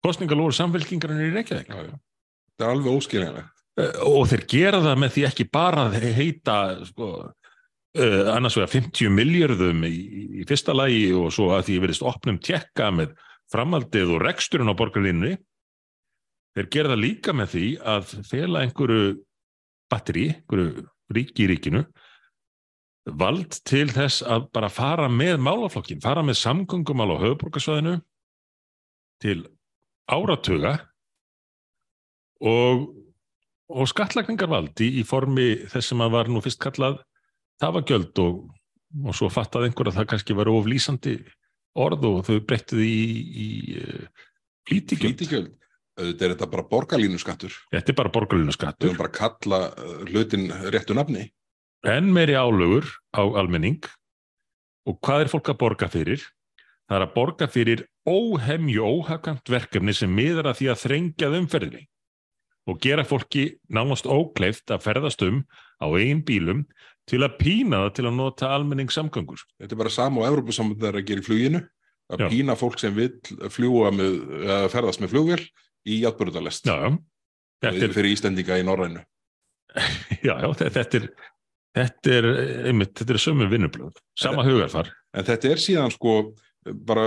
[0.04, 1.70] kostningalóru samfélkingarinn í Reykjavík.
[2.58, 3.53] Það er alveg óskiljanlegt.
[3.80, 7.08] Eh, og þeir gera það með því ekki bara að heita sko,
[7.98, 9.94] uh, annars vegar 50 miljörðum í,
[10.42, 13.16] í fyrsta lagi og svo að því verðist opnum tjekka með
[13.52, 15.36] framaldið og reksturinn á borgarlínunni.
[16.54, 19.06] Þeir gera það líka með því að fela einhverju
[19.90, 21.82] batteri, einhverju ríki í ríkinu
[23.04, 27.98] vald til þess að bara fara með málaflokkin, fara með samgöngumál á höfuborgarsvæðinu
[29.20, 29.38] til
[30.08, 30.78] áratuga
[32.40, 32.88] og,
[33.72, 36.98] og skattlagningarvald í, í formi þess sem að var nú fyrst kallað
[37.62, 38.42] tafagjöld og,
[39.06, 41.16] og svo fattað einhver að það kannski var oflýsandi
[41.80, 42.98] orð og þau breyttið í,
[43.44, 43.48] í
[43.80, 44.26] uh,
[44.68, 45.14] flýtigjöld.
[45.16, 45.52] Flýtigjöld.
[45.94, 47.54] Þetta er þetta bara borgarlínuskattur.
[47.70, 48.88] Þetta er bara Við borgarlínuskattur.
[48.90, 51.28] höfum bara að kalla uh, hlutin réttu nafni.
[51.84, 53.84] enn meiri álögur á almenning
[54.88, 56.22] og hvað er fólk að borga fyrir?
[56.88, 61.82] Það er að borga fyrir óhemju óhagkvæmt verkefni sem miðar að því að þrengjað umferðinni
[62.70, 65.42] og gera fólki nánast ókleift að ferðast um
[65.82, 66.62] á eigin bílum
[67.08, 69.42] til að pína það til að nota almenningssamgöngur.
[69.60, 71.60] Þetta er bara sama og Evrópussambandið er að gera í fluginu.
[72.12, 72.28] Að Já.
[72.32, 73.12] pína fólk sem vill
[73.52, 75.42] fljúa með, eða ferðast með flugvél
[75.88, 76.66] í játbörðalest.
[76.68, 76.90] Já, já.
[77.64, 79.04] Þetta er, Fyrir Íslendinga í Norrænu.
[80.28, 81.06] já, já, þe- þetta er,
[81.80, 82.28] þetta er,
[82.70, 84.90] einmitt, þetta er sömu vinnublöð, sama hugarfar.
[85.16, 86.16] En þetta er síðan sko
[86.88, 87.06] bara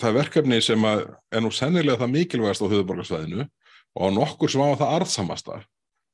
[0.00, 1.02] það verkefni sem að
[1.34, 3.46] er nú sennilega það mikilvægast á höfuborgarsvæðinu
[3.96, 5.60] og á nokkur sem á það arðsamasta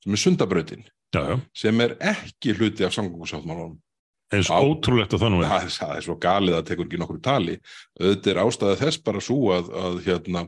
[0.06, 3.76] sem er já, sem er ekki hluti af samgöngusáttmálunum.
[4.32, 4.58] eins Já.
[4.58, 5.44] ótrúlegt og þannig.
[5.46, 7.54] Það, er- það er svo galið að tekur ekki nokkur tali.
[8.00, 10.42] Auðvitað er ástæða þess bara svo að, að, hérna,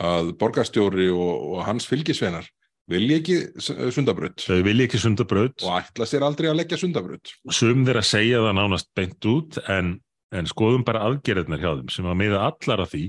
[0.00, 2.46] að borgarstjóri og, og hans fylgisveinar
[2.92, 5.62] vilja ekki s- sundabraut Þau vilja ekki sundabraut.
[5.64, 7.32] og ætla sér aldrei að leggja sundabraut.
[7.50, 9.94] sum þeirra segja það nánast beint út en,
[10.32, 13.04] en skoðum bara aðgerðnar hjá þeim sem að miða allar að því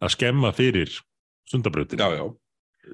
[0.00, 0.96] að skemma fyrir
[1.50, 1.98] sundabrautin.
[2.00, 2.24] Já, já.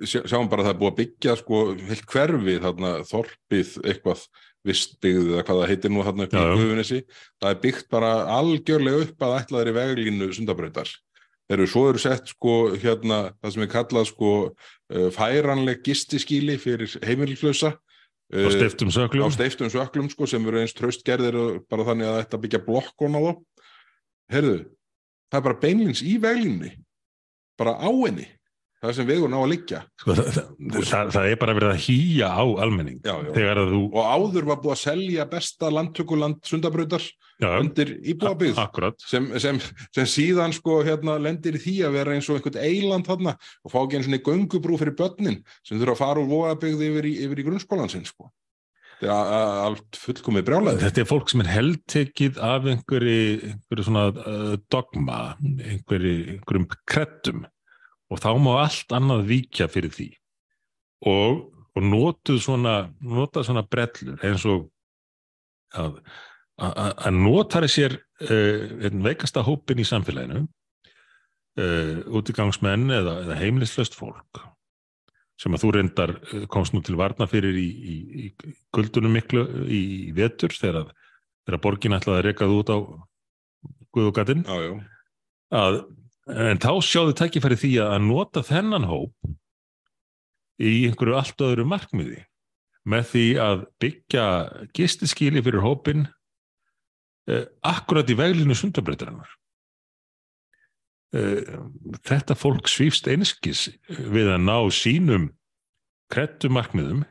[0.03, 4.27] Sjá, sjáum bara að það er búið að byggja sko heilt hverfi þarna þorpið eitthvað
[4.65, 6.45] vistbyggð eða hvað það heitir nú þarna upp í.
[6.59, 7.01] Guðunissi.
[7.43, 10.93] Það er byggt bara algjörlega upp að ætlaðir í veglínu sundabrautar.
[11.45, 16.95] Þeir svo eru sett sko hérna það sem er kallað sko uh, færanleg gistiskíli fyrir
[17.05, 17.75] heimilflösa.
[18.33, 19.33] Á steiftum á söklum.
[19.35, 23.21] steiftum söklum sko sem eru eins traustgerðir og bara þannig að þetta byggja blokkon á
[23.21, 23.33] þá.
[24.33, 24.57] Herðu,
[25.29, 26.73] það er bara beinlins í veglínni.
[27.61, 28.25] Bara á henni.
[28.85, 29.81] Það sem vegur ná að liggja.
[30.01, 30.29] Sko, það,
[30.85, 33.63] það, það, er bara verið að hýja á almenning Já, já.
[33.71, 37.07] þú og áður var búið að selja besta landtökuland sundabrautar
[37.41, 38.61] já, undir íbúabíð
[39.07, 39.61] sem, sem,
[39.95, 43.75] sem síðan sko hérna lendir í því að vera eins og einhvern eiland þarna og
[43.75, 47.41] fá ekki eins og göngubrú fyrir börnin sem þurfa að fara úr voðabygði yfir, yfir
[47.43, 48.31] í grunnskólan sinn sko.
[49.05, 50.85] er allt fullkomið brjálæði.
[50.85, 57.45] Þetta er fólk sem er heldtekið af einhverju, einhverju svona uh, dogma, einhverju, einhverjum kreddum
[58.15, 60.09] og þá má allt annað víkja fyrir því.
[61.11, 61.43] Og,
[61.75, 64.69] og notuð svona, notað svona brellur eins og
[65.75, 65.99] að,
[66.63, 74.45] að, að notari sér uh, veikasta hópin í samfélaginu uh, útigangsmenn eða, eða heimilislaust fólk
[75.41, 79.43] sem að þú reyndar eh, komst nú til varna fyrir í, í, í kuldunum miklu
[79.67, 80.93] í vetur þegar,
[81.43, 82.79] þegar borgin ætlaði að rekað út á
[83.95, 84.45] Guðugatinn
[85.55, 85.81] að,
[86.31, 89.33] en þá sjáðu tækifæri því að nota þennan hóp
[90.63, 92.23] í einhverju allt öðru markmiði.
[92.89, 94.27] Með því að byggja
[94.77, 96.05] gistiskíli fyrir hópin
[97.29, 99.31] eh, akkurat í veglinu sundabreytarinnar
[101.17, 101.55] eh,
[102.05, 105.31] þetta fólk svífst einskis við að ná sínum
[106.13, 107.07] krettu markmiðum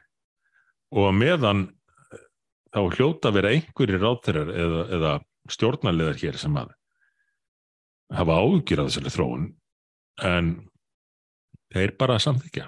[0.94, 2.22] og að meðan eh,
[2.70, 5.16] þá hljóta að vera einhverjir ráþeirar eða, eða
[5.58, 6.78] stjórnarleðar hér sem að
[8.14, 9.50] hafa ágjur af þessari þróun
[10.24, 10.54] en
[11.74, 12.68] þeir bara samþykja.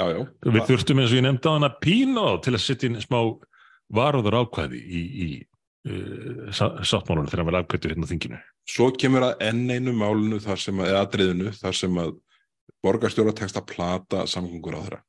[0.00, 0.20] já, já.
[0.44, 3.20] Við þurftum eins og ég nefndi á hana pína þá til að setja inn smá
[3.96, 5.28] varúður ákvæði í, í
[5.88, 8.40] uh, sáttmálunum þegar hann var afkvættur hérna á þinginu.
[8.66, 12.16] svo kemur að enn einu málinu þar sem að, eða atriðinu þar sem að
[12.84, 15.02] borgarstjóra tekst að plata samgöngur á þeirra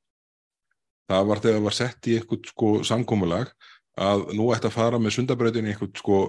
[1.08, 3.54] það var þegar var sett í eitthvað sko samkómulag
[3.98, 6.20] að nú ætti að fara með sundabrautin í eitthvað sko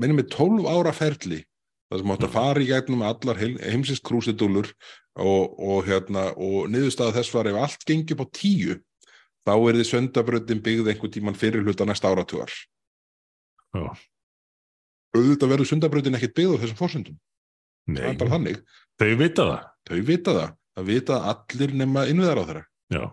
[0.00, 1.42] minnum með 12 ára ferli
[1.90, 4.72] það sem átti að fara í gegnum allar heim, heimsins krúsidúlur
[5.16, 8.78] og, og, hérna, og niðurstaða þess var ef allt gengi upp á tíu
[9.46, 12.50] þá er þið sundabrautin byggð einhvern tíman fyrir hluta næsta áratugar.
[13.76, 13.86] Já.
[15.16, 17.18] auðvitað verður sundabrautin ekkert byggð á þessum fórsöndum
[17.86, 18.62] það er bara þannig,
[18.98, 19.66] þau vita það.
[19.86, 20.54] þau vita það.
[20.76, 23.04] Það vita allir nema innviðar á þeirra Já,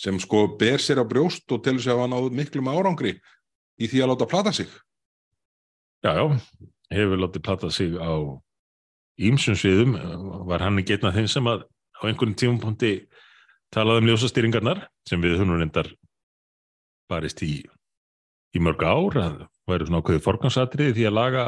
[0.00, 3.14] sem sko ber sér á brjóst og telur sér að hann áður miklum árangri
[3.78, 4.70] í því að láta plata sig.
[6.04, 6.24] Já, já,
[6.92, 8.12] hefur látið plata sig á
[9.20, 9.94] ímsum sviðum,
[10.48, 12.92] var hann ekki einn af þeim sem að á einhverjum tímapunkti
[13.74, 15.88] talaði um ljósastýringarnar sem við nú reyndar
[17.10, 17.62] barist í,
[18.54, 21.44] í mörg ár að væri svona ákveðið forgansatriði því að laga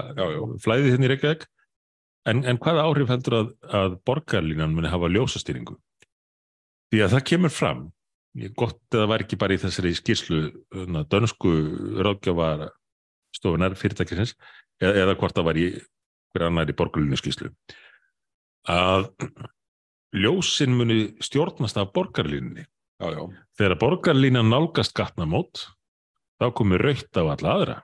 [0.65, 1.45] flæðið hérna í Reykjavík.
[2.27, 5.77] En, en hvaða áhrif heldur að, að borgarlínan muni hafa ljósastýringu?
[6.91, 7.85] Því að það kemur fram
[8.59, 10.41] gott að það væri ekki bara í þessari skýrslu
[10.93, 11.53] na, dönsku
[12.05, 12.67] ráðgjafar
[13.37, 14.35] stofunar fyrirtækisins
[14.83, 15.67] eða, hvort það var í
[16.35, 17.53] hver annar í borgarlínu skýrslu
[18.67, 19.09] að
[20.17, 22.67] ljósin muni stjórnast af borgarlínunni.
[22.97, 23.23] Já, já,
[23.61, 25.67] þegar borgarlínan nálgast gatnamót
[26.41, 27.77] þá komi raukt á alla aðra.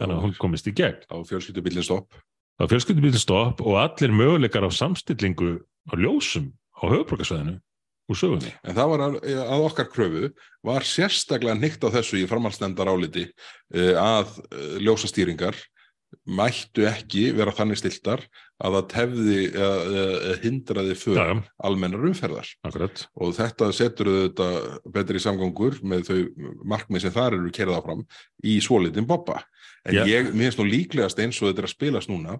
[0.00, 1.02] Þannig að hún komist í gegn.
[1.12, 2.14] Á fjölskyldubillin stopp.
[2.60, 7.58] Þá fjölskyldubíl stopp og allir möguleikar á samstillingu á ljósum á höfuborgarsvæðinu
[8.10, 8.52] úr sögunni.
[8.66, 10.30] En það var að, að okkar kröfu
[10.66, 15.56] var sérstaklega nýtt á þessu í framhaldsnefndar áliti uh, að uh, ljósastýringar
[16.30, 18.22] mættu ekki vera þannig stiltar
[18.60, 21.36] að það tefði uh, hindraði Já, fyrir já,
[21.68, 24.48] almennar umferðar akkurat og þetta setur þetta
[24.94, 26.18] betri samgangur með þau
[26.74, 28.04] markmið sem þar eru kerða áfram
[28.44, 29.40] í svolitin boppa.
[29.88, 30.04] En Já.
[30.10, 32.36] ég, mér finnst nú líklegast eins og þetta er að spilast núna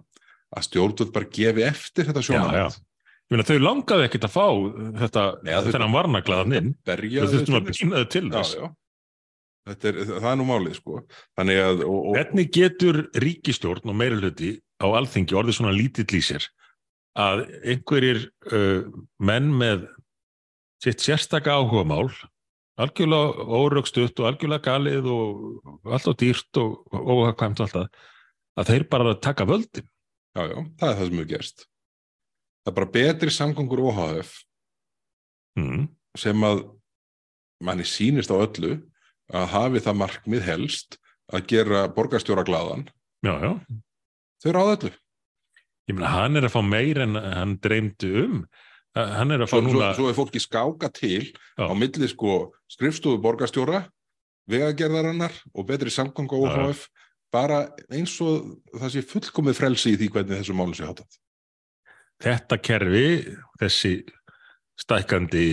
[0.51, 2.59] að stjórnvöld bara gefi eftir þetta Já, sjónamætt.
[2.61, 2.87] já.
[3.31, 4.45] Ég meina, þau langaði ekkert að fá
[4.99, 8.65] þetta, Nei, þennan varnaglaðan inn Berja þau þurftum að pína þau til Já, þess já.
[8.67, 8.80] Þetta
[9.69, 11.03] er, það er nú málið, sko.
[11.37, 11.53] Að,
[11.85, 16.47] og, og, Hvernig getur ríkistjórn og meiri hluti á alþingi orðið svona lítill í sér
[17.19, 18.21] að einhverjir
[18.51, 18.87] uh,
[19.19, 19.89] menn með
[20.81, 22.07] sitt sérstaka áhugamál
[22.81, 27.89] algjörlega órögstutt og algjörlega galið og allt og dýrt og óhagkvæmt og allt það
[28.61, 29.87] að þeir bara taka völdin
[30.37, 31.65] já, já, það er það sem hefur gerst.
[32.61, 34.31] Það er bara betri samgangur óháðef
[35.59, 35.83] mm.
[36.19, 36.63] sem að
[37.61, 38.77] manni sýnist á öllu
[39.31, 40.97] að hafi það markmið helst
[41.31, 43.53] að gera borgarstjóra já,
[44.43, 44.91] þau ráða öllu.
[45.89, 48.43] Ég meina hann er að fá meir en hann dreymdi um.
[48.95, 51.63] Hann er að fá svo, svo, núna svo er fólki skáka til Já.
[51.63, 53.85] á milli sko skrifstofu borgarstjóra
[54.51, 56.35] vegagerðarinnar og betri samgang á.
[56.35, 56.89] OHF
[57.31, 61.07] bara eins og það sé fullkomið frelsi í því hvernig þessu málum sé hátað
[62.21, 63.05] þetta kerfi,
[63.61, 63.93] þessi
[64.81, 65.45] stækkandi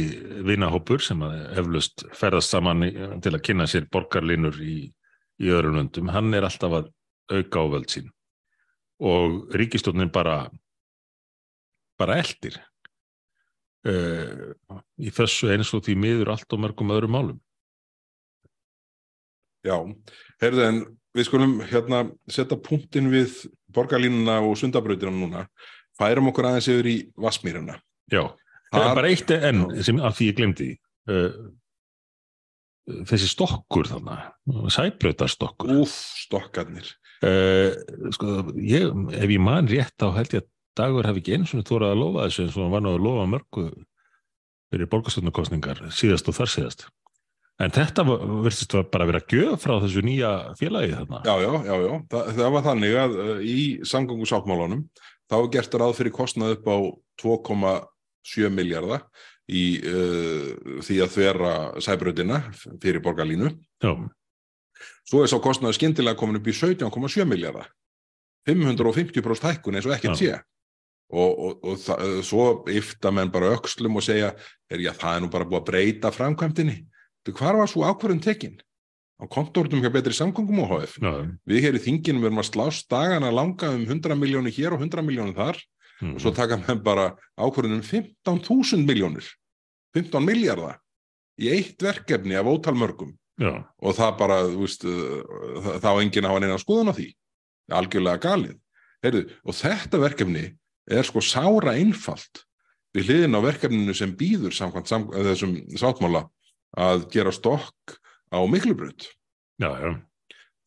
[0.46, 2.86] vinahópur sem að eflust ferðast saman
[3.22, 4.78] til að kynna sér borgarlinur í,
[5.42, 6.88] í öðrum löndum, hann er alltaf að
[7.28, 8.08] auka á völd sín.
[8.98, 10.48] Og ríkistofnin bara
[11.98, 12.56] bara eldir
[13.88, 14.54] uh,
[14.98, 17.38] í þessu eins og því miður allt og mörgum öðrum málum.
[19.66, 19.76] Já,
[20.40, 20.82] heyrðu en
[21.16, 23.34] við skulum hérna setja punktin við
[23.74, 25.46] borgarlínuna og sundabrautina núna,
[25.98, 27.80] færum okkur aðeins yfir í Vassmýruna.
[28.12, 28.22] Já,
[28.72, 30.68] það er bara eitt enn sem af því ég glemdi
[31.11, 31.33] uh,
[33.09, 34.28] þessi stokkur þannig,
[34.72, 35.74] sæbrautarstokkur.
[35.83, 36.88] Úf, stokkarnir.
[37.18, 37.74] Uh,
[38.14, 41.66] sko, ég, ef ég man rétt á held ég að dagur hafi ekki eins og
[41.66, 43.66] þórað að lofa þessu eins og hann var náðu að lofa mörgu
[44.68, 46.87] fyrir borgarstofnukostningar síðast og þar síðast.
[47.59, 51.22] En þetta verðist bara að vera gjöf frá þessu nýja félagi þarna.
[51.26, 51.94] Já, já, já, já.
[52.12, 54.85] Þa, það var þannig að uh, í samgöngu sáttmálunum
[55.28, 56.76] þá gert ráð fyrir kostnað upp á
[58.26, 59.07] 2,7 miljardar
[59.48, 61.54] í uh, því að þverra
[61.85, 62.42] sæbröðina
[62.83, 63.54] fyrir borgarlínu.
[63.85, 63.92] Já.
[65.09, 67.70] Svo er sá kostnaðu skindilega komin upp í 17,7 miljardar.
[68.48, 70.37] 550% hækkun eins og ekkert sé.
[71.09, 74.35] Og, og, og það, svo yfta menn bara öxlum og segja,
[74.68, 76.83] er, já, það er nú bara búið að breyta framkvæmdini
[77.37, 78.59] hvar var svo ákvarðun tekinn?
[79.18, 80.98] Á kontortum hjá betri samgöngum og HF.
[81.02, 81.12] Já.
[81.48, 85.02] Við hér í þinginu verðum að slást dagana langa um 100 miljónir hér og 100
[85.02, 85.59] miljónir þar
[85.98, 86.14] Mm.
[86.14, 89.26] og svo taka með bara ákvarðun um 15.000 miljónir,
[89.96, 90.78] 15 miljardar
[91.38, 96.40] í eitt verkefni af ótalmörgum Já, og það bara, þú veist, uh, þá enginn hafa
[96.42, 97.06] neina skoðun á því.
[97.78, 98.56] Algjörlega galið.
[99.04, 100.44] Heyrðu, og þetta verkefni
[100.90, 102.42] er sko sára einfalt
[102.96, 106.24] við hliðin á verkefninu sem býður samkvæmt sam, þessum sáttmála
[106.78, 107.98] að gera stokk
[108.34, 109.06] á miklubrut.
[109.62, 109.90] já, já.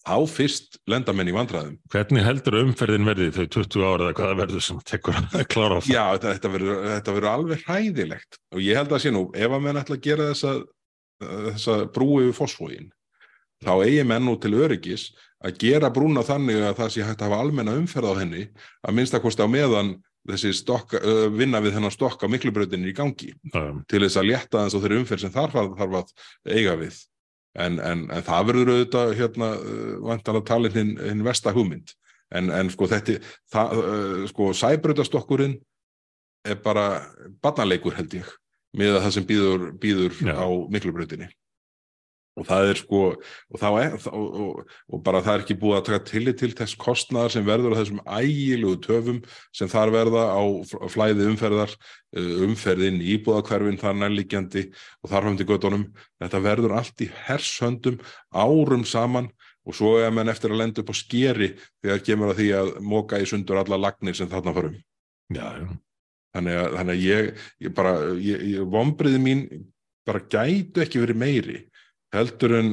[0.01, 1.75] Þá fyrst lenda menn í vandræðum.
[1.93, 5.91] Hvernig heldur umferðin verði þau 20 ára eða hvaða verður sem tekur að klára það?
[5.93, 9.99] Já, þetta, verður, alveg hræðilegt og ég held að sé nú, ef að menn ætla
[9.99, 10.55] að gera þessa,
[11.21, 12.89] þessa brú yfir fósfógin,
[13.61, 15.11] þá eigi menn nú til öryggis
[15.45, 18.47] að gera brúna þannig að það sé hægt að hafa almenna umferð á henni
[18.81, 19.95] að minnstakosti á meðan
[20.29, 21.01] þessi stokka,
[21.33, 24.81] vinna við þennan stokk á miklubrautinni í gangi Já, til þess að létta þess á
[24.83, 26.11] þeirri umferð sem þarf að, þarf að
[26.57, 26.99] eiga við.
[27.59, 31.91] En, en, en það verður auðvitað hérna uh, vantalega talin hinn, hinn vesta hugmynd.
[32.31, 33.17] En, en sko þetta,
[33.51, 35.57] það, uh, sko sæbrautastokkurinn
[36.47, 36.85] er bara
[37.43, 38.29] barnaleikur held ég
[38.77, 41.27] með það sem býður, býður á miklubrautinni.
[42.41, 42.99] Og það er sko,
[43.53, 46.77] og, er, og, og, og bara það er ekki búið að taka tillit til þess
[46.81, 49.19] kostnaðar sem verður á þessum ægilegu töfum
[49.53, 51.75] sem þar verða á fl- flæði umferðar,
[52.17, 55.85] uh, umferðin, íbúðakverfin þar nærliggjandi og þar fram til göttunum.
[56.23, 58.01] Þetta verður allt í hershöndum
[58.33, 59.29] árum saman
[59.61, 61.51] og svo er menn eftir að lenda upp á skeri
[61.83, 64.79] þegar kemur að því að móka í sundur alla lagnir sem þarna farum.
[66.31, 69.43] Þannig að, þannig að ég, ég bara, ég, ég, vombriði mín
[70.07, 71.57] bara gætu ekki verið meiri
[72.15, 72.71] heldur en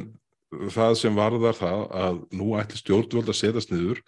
[0.73, 4.01] það sem varðar það að nú ætli stjórnvöld að setjast niður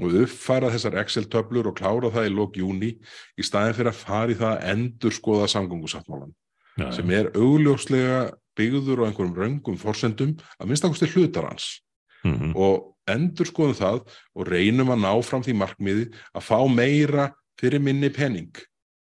[0.00, 2.92] og uppfæra þessar Excel-töflur og klára það í lók júni
[3.36, 6.32] í staðin fyrir að fara í það að endur skoða samgöngusáttmálan
[6.78, 8.22] já, sem er augljóslega
[8.56, 11.80] byggður á einhverjum röngum forsendum að minnstakosti hlutar hans.
[12.22, 12.52] Mhm.
[12.54, 13.96] og endur skoðum það
[14.38, 16.04] og reynum að ná fram því markmiði
[16.38, 18.54] að fá meira fyrir minni penning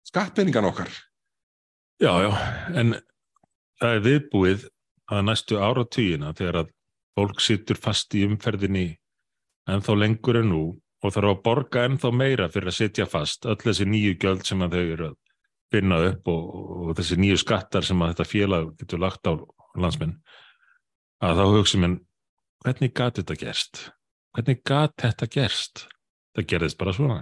[0.10, 0.90] skattpenningan okkar.
[2.02, 2.32] Já, já,
[2.74, 2.96] en
[3.80, 4.66] það er viðbúið
[5.12, 6.72] að næstu áratugina þegar að
[7.18, 8.88] fólk situr fast í umferðinni
[9.72, 10.64] ennþá lengur en nú
[11.02, 14.62] og þarf að borga ennþá meira fyrir að sitja fast öll þessi nýju gjöld sem
[14.64, 15.18] að þau eru að
[15.72, 16.46] finna upp og,
[16.88, 19.34] og þessi nýju skattar sem að þetta félag getur lagt á
[19.80, 20.18] landsmenn
[21.22, 22.00] að þá hugsa menn
[22.66, 23.86] hvernig gat þetta gerst?
[24.36, 25.86] Hvernig gat þetta gerst?
[26.38, 27.18] Það gerðist bara svona.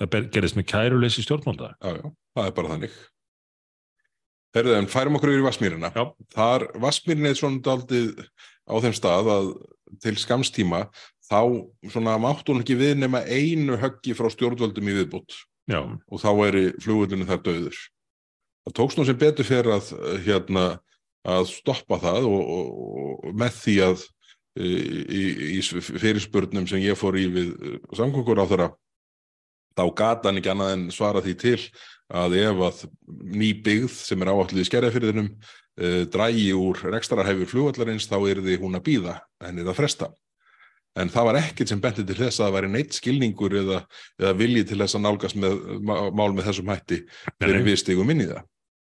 [0.00, 1.74] Það gerðist með kæruleysi stjórnmálda.
[1.78, 2.96] já, já, það er bara þannig
[4.52, 6.04] Herðu, en færum okkur yfir í Vassmýrina Já.
[6.34, 8.12] þar Vassmýrin er svona daldið
[8.68, 9.48] á þeim stað að
[10.02, 10.84] til skamstíma
[11.28, 11.40] þá
[11.92, 15.38] svona mátt hún ekki við nema einu höggi frá stjórnvöldum í viðbútt
[15.70, 17.76] Já, og þá væri flugullinu þar döður.
[18.66, 19.92] Það tókst nú sem betur fyrir að,
[20.26, 20.64] hérna,
[21.26, 22.72] að stoppa það og, og,
[23.28, 24.04] og með því að
[24.58, 24.70] í,
[25.02, 25.22] í,
[25.58, 27.52] í fyrirspurnum sem ég fór í við
[27.96, 28.68] samgöngur á þeirra
[29.78, 31.58] þá gata hann ekki annað en svara því til
[32.12, 32.80] að ef að
[33.32, 38.58] ný byggð sem er áalluð í skerjafyrðinum uh, drægi úr rekstrarhæfi flugvallarins þá er því
[38.62, 40.12] hún að býða henni að fresta.
[41.00, 43.78] En það var ekkert sem benti til þess að það væri neitt skilningur eða,
[44.20, 46.98] eða vilji til þess að nálgast með, mál með þessum hætti
[47.40, 48.42] fyrir við stigum inn í það.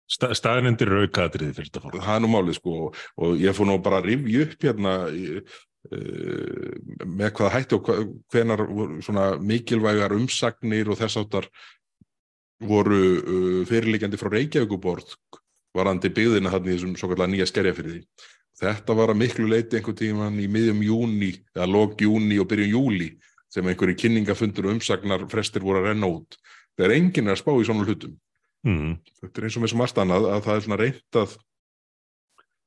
[0.10, 2.00] Sta, staðnendir raukaðriði fyrir þetta fólk.
[2.02, 4.94] Það er nú málið sko og, og ég fór nú bara að rifja upp hérna
[5.14, 5.60] uh,
[7.06, 7.92] með hvaða hætti og
[8.34, 8.66] hvenar
[9.52, 11.46] mikilvægar umsagnir og þess áttar
[12.60, 15.16] voru uh, fyrirliggjandi frá Reykjavíkuborð
[15.76, 18.04] varandi byggðina þarna í þessum svo kallar nýja skerjafyrði.
[18.60, 22.74] Þetta var að miklu leiti einhvern tíman í miðjum júni eða lók júni og byrjun
[22.74, 23.10] júli
[23.50, 26.36] sem einhverju kynningafundur og umsagnar frestir voru að renna út.
[26.76, 28.18] Það er enginn að spá í svona hlutum.
[28.68, 31.38] mm, þetta er eins og með sem margt annað að það er svona reynt að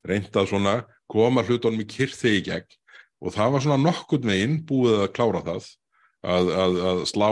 [0.09, 0.75] reynt að svona
[1.13, 2.79] koma hlutunum í kyrþi í gegn
[3.23, 5.69] og það var svona nokkurn veginn búið að klára það
[6.23, 7.29] að, að, að slá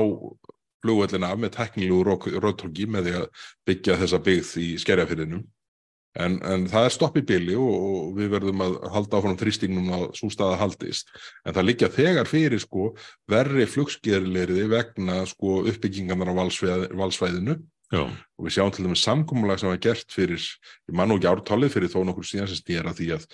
[0.84, 5.42] flugvöllina af með teknílu róttorki með því að byggja þessa byggð í skerjafyrðinum
[6.18, 10.06] en, en það er stopp í bili og, við verðum að halda áfram þrýstingnum að
[10.18, 11.12] svo staða haldist.
[11.44, 12.92] En það líka þegar fyrir sko
[13.30, 16.38] verri flugsgerðleiriði vegna sko uppbyggingarnar á
[17.04, 17.60] valsvæðinu
[17.90, 20.44] já, og við sjáum til dæmis samkomulag sem var gert fyrir,
[20.88, 23.26] ég man nú ekki ártalið fyrir þó nokkur síðan sem stýra því að,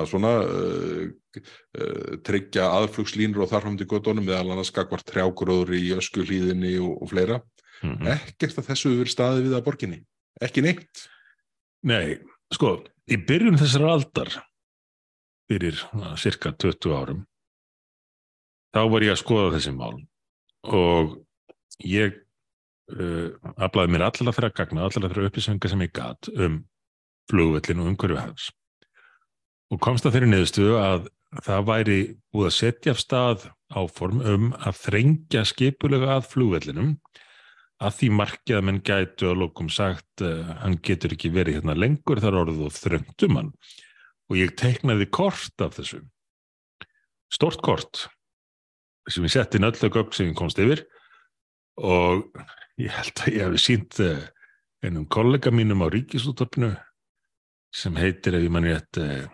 [0.00, 1.02] að svona uh,
[1.40, 7.12] uh, tryggja aðflugslínur og þarfum til göttunum meðal annars skakvart trjágróður í öskulíðinni og, og
[7.12, 7.42] fleira.
[7.84, 10.00] Mm, ekkert að þessu verið staði við að borginni.
[10.42, 11.06] Ekki neitt.
[11.84, 12.16] Nei,
[12.54, 12.78] sko,
[13.10, 14.34] í byrjun þessar aldar
[15.50, 17.24] fyrir uh, cirka 20 árum
[18.74, 19.96] þá var ég að skoða þessi mál.
[20.64, 21.18] Og
[21.84, 22.23] ég
[22.92, 26.62] uh, aflaði mér allar að að gagna, allar að fyrir upplýsingar sem ég gat um
[27.30, 28.50] flugvöllin og umhverju hans.
[29.72, 31.08] Og komst að þeirri niðurstuðu að
[31.42, 31.98] það væri
[32.34, 36.92] búið að setja af stað áform um að þrengja skipulega að flugvellinum
[37.84, 41.74] að því markið að menn gætu að lókum sagt uh, hann getur ekki verið hérna
[41.76, 43.54] lengur þar orðið og þröngtum hann.
[44.30, 46.04] Og ég teiknaði kort af þessu.
[47.34, 48.06] Stort kort
[49.10, 50.84] sem ég sett inn öllu gögn sem ég komst yfir
[51.80, 52.26] og
[52.80, 54.24] ég held að ég hefði sínt uh,
[54.84, 56.74] einum kollega mínum á ríkisúttorpinu
[57.74, 59.24] sem heitir ef ég manni rétt uh,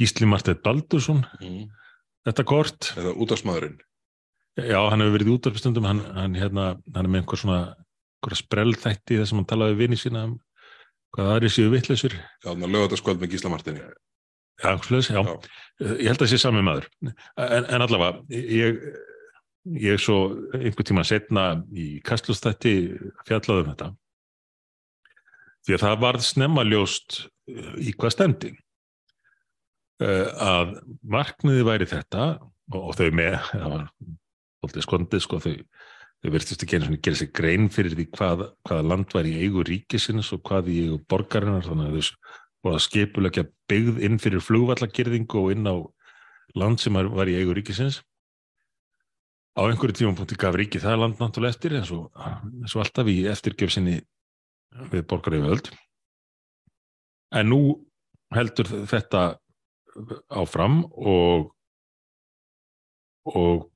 [0.00, 1.68] Gísli Marteit Baldursson mm.
[2.28, 3.80] þetta kort eða útastmaðurinn
[4.58, 7.60] Já, hann hefur verið í útvarpstundum, hann, hann, hérna, hann er með einhver svona
[8.36, 10.34] sprellþætti þar sem hann talaði við vini sína um
[11.14, 12.16] hvað aðri séu vittlausur.
[12.16, 13.84] Já, þannig að lögða þetta skvöld með Gísla Martini.
[14.60, 15.20] Já, slöðs, já.
[15.24, 15.32] Já.
[15.86, 16.88] Ég held að það sé sami maður.
[17.06, 17.14] En,
[17.64, 18.82] en allavega, ég,
[19.64, 20.20] ég svo
[20.56, 22.74] einhver tíma setna í kastlustætti
[23.28, 23.90] fjallaðum þetta.
[25.66, 27.20] Því að það varð snemma ljóst
[27.80, 28.54] í hvað stemdi.
[30.00, 32.26] Að markniði væri þetta
[32.72, 33.86] og, þau með, það var
[34.60, 35.54] svolítið skondið sko þau,
[36.22, 39.64] þau verðist ekki svona gera sér grein fyrir því hvað, hvaða land var í eigu
[39.66, 44.44] ríkisins og hvað í eigu borgarinnar þannig að þau var að skipulegja byggð inn fyrir
[44.44, 45.76] flugvallagirðingu og inn á
[46.60, 48.00] land sem var í eigu ríkisins
[49.60, 53.18] á einhverju tímapunkti gaf ríki það land náttúrulega eftir eins og, eins og alltaf í
[53.28, 54.00] eftirgjöfsinni
[54.92, 55.70] við borgarið völd
[57.36, 57.60] en nú
[58.34, 59.24] heldur þetta
[60.30, 61.50] áfram og
[63.28, 63.68] og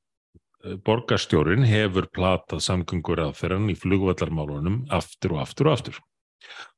[0.86, 5.98] borgarstjórin hefur platað samgöngur að ferðan í flugvallarmálunum aftur og aftur og aftur.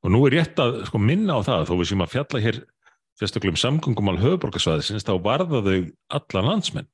[0.03, 2.59] Og nú er rétt að sko, minna á það, þó við sem að fjalla hér
[3.17, 5.79] sérstaklega um samgöngumál höfuborgarsvæðisins, þá varða þau
[6.19, 6.89] allan landsmenn.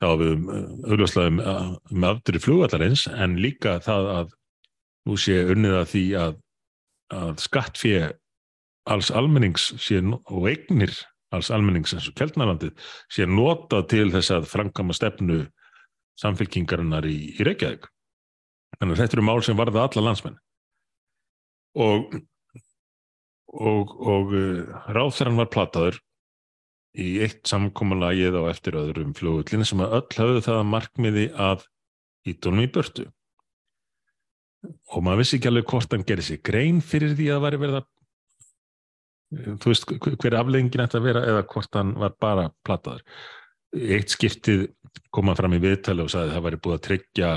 [0.00, 0.30] Þá við
[0.88, 1.40] auðvitað um,
[1.92, 4.34] um aftur í flugvallarins, en líka það að
[5.08, 6.34] nú sé unnið að því að,
[7.20, 8.06] að skattfið
[8.90, 10.94] alls almennings sé, og eignir
[11.34, 15.44] alls almennings eins og Kjeldnalandið sé notað til þess að framkama stefnu
[16.20, 17.86] samfélkingarinnar í, í Reykjavík.
[18.78, 20.38] Þannig að þetta eru mál sem varða alla landsmenn.
[21.80, 22.16] Og,
[23.54, 26.00] og, og uh, ráþæran var plataður
[26.98, 31.64] í eitt samkomalagið á eftir öðrum flugullin sem að öll hafðu það að markmiði að
[32.30, 33.06] ídónum í börtu.
[34.92, 37.80] Og maður vissi ekki alveg hvort hann gerði sig grein fyrir því að væri verið
[37.80, 37.88] að
[39.62, 39.86] þú veist
[40.20, 43.04] hver afleggingin ætti að vera eða hvort hann var bara plataður.
[43.70, 44.66] Eitt skiptið
[45.14, 47.32] koma fram í viðtali og sagði að það væri búið að tryggja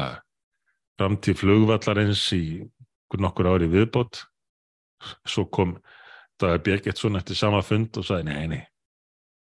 [0.99, 2.43] framtíð flugvallarins í
[3.21, 4.23] nokkur ári viðbót
[5.27, 5.75] svo kom
[6.41, 8.61] það er bjegget svona eftir sama fund og sagði nei, nei,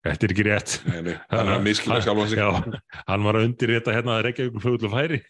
[0.03, 0.75] þetta er ekki rétt.
[0.89, 2.43] Nei, nei, hann er að miskila sjálfa sig.
[2.43, 5.23] Já, hann var undir þetta hérna að flugvall og færi.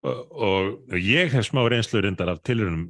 [0.00, 2.86] Og, og ég hef smá reynslu reyndar af tilurinnum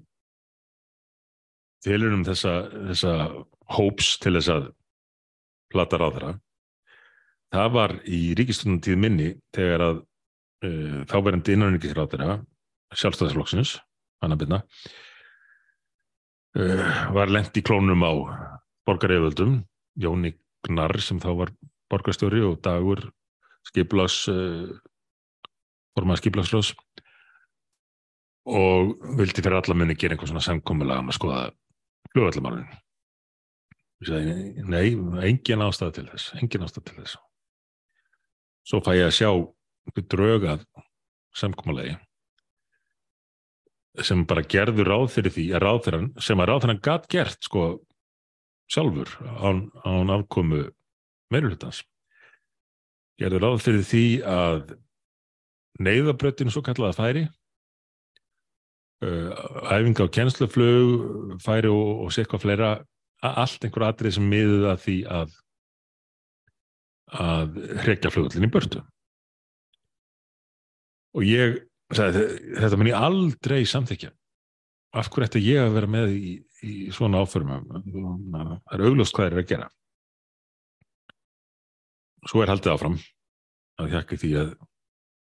[1.83, 2.53] tilurinnum þessa,
[2.91, 3.15] þessa
[3.75, 4.69] hóps til þess að
[5.73, 6.35] plata ráðara
[7.55, 10.01] það var í ríkistunum tíð minni þegar að
[10.67, 12.41] uh, þáverandi innanríkisráðara
[13.01, 13.77] sjálfstæðisflokksins,
[14.23, 14.61] hann að byrna
[16.59, 16.87] uh,
[17.17, 18.13] var lent í klónum á
[18.89, 19.61] borgareiföldum,
[20.01, 20.35] Jóni
[20.67, 21.55] Gnarr sem þá var
[21.91, 23.07] borgarstjóri og dagur
[23.69, 24.69] skiplags uh,
[25.97, 26.75] formað skiplagsrós
[28.51, 31.41] og vildi fyrir alla munni gera einhvern svona samkomulega um að skoða
[32.13, 32.69] flugvallamálun
[34.71, 34.87] nei,
[35.29, 37.19] engin ástæð til þess engin ástæð til þess.
[38.65, 39.31] Svo fæ ég að sjá
[40.09, 40.65] drögað
[41.37, 41.99] samkommulegi
[44.07, 47.65] sem bara gerður ráð fyrir því að ráðferðan, sem að ráðferðan gatt gert sko
[48.71, 49.11] sjálfur
[49.43, 50.69] án, án afkomu
[51.33, 51.83] meirulitans
[53.21, 54.73] gerður ráð fyrir því að
[55.81, 57.25] neyðabröttinu svo kallaða færi
[59.05, 59.31] uh,
[59.73, 62.71] æfinga á kjensluflug, færi og, og sé eitthvað fleira,
[63.21, 65.39] allt einhver atrið sem miðuð að því að
[67.11, 68.85] að hrekja flugullin í börtu.
[71.19, 71.57] Og ég
[71.91, 72.23] sagði,
[72.55, 74.13] þetta mun ég aldrei samþykja.
[74.91, 76.33] Af hverju ætti ég að vera með í,
[76.67, 77.53] í svona áförum?
[77.87, 79.69] Það er augljóst hvað þeir eru að gera.
[82.31, 82.97] Svo er haldið áfram
[83.81, 84.51] að hjakka því að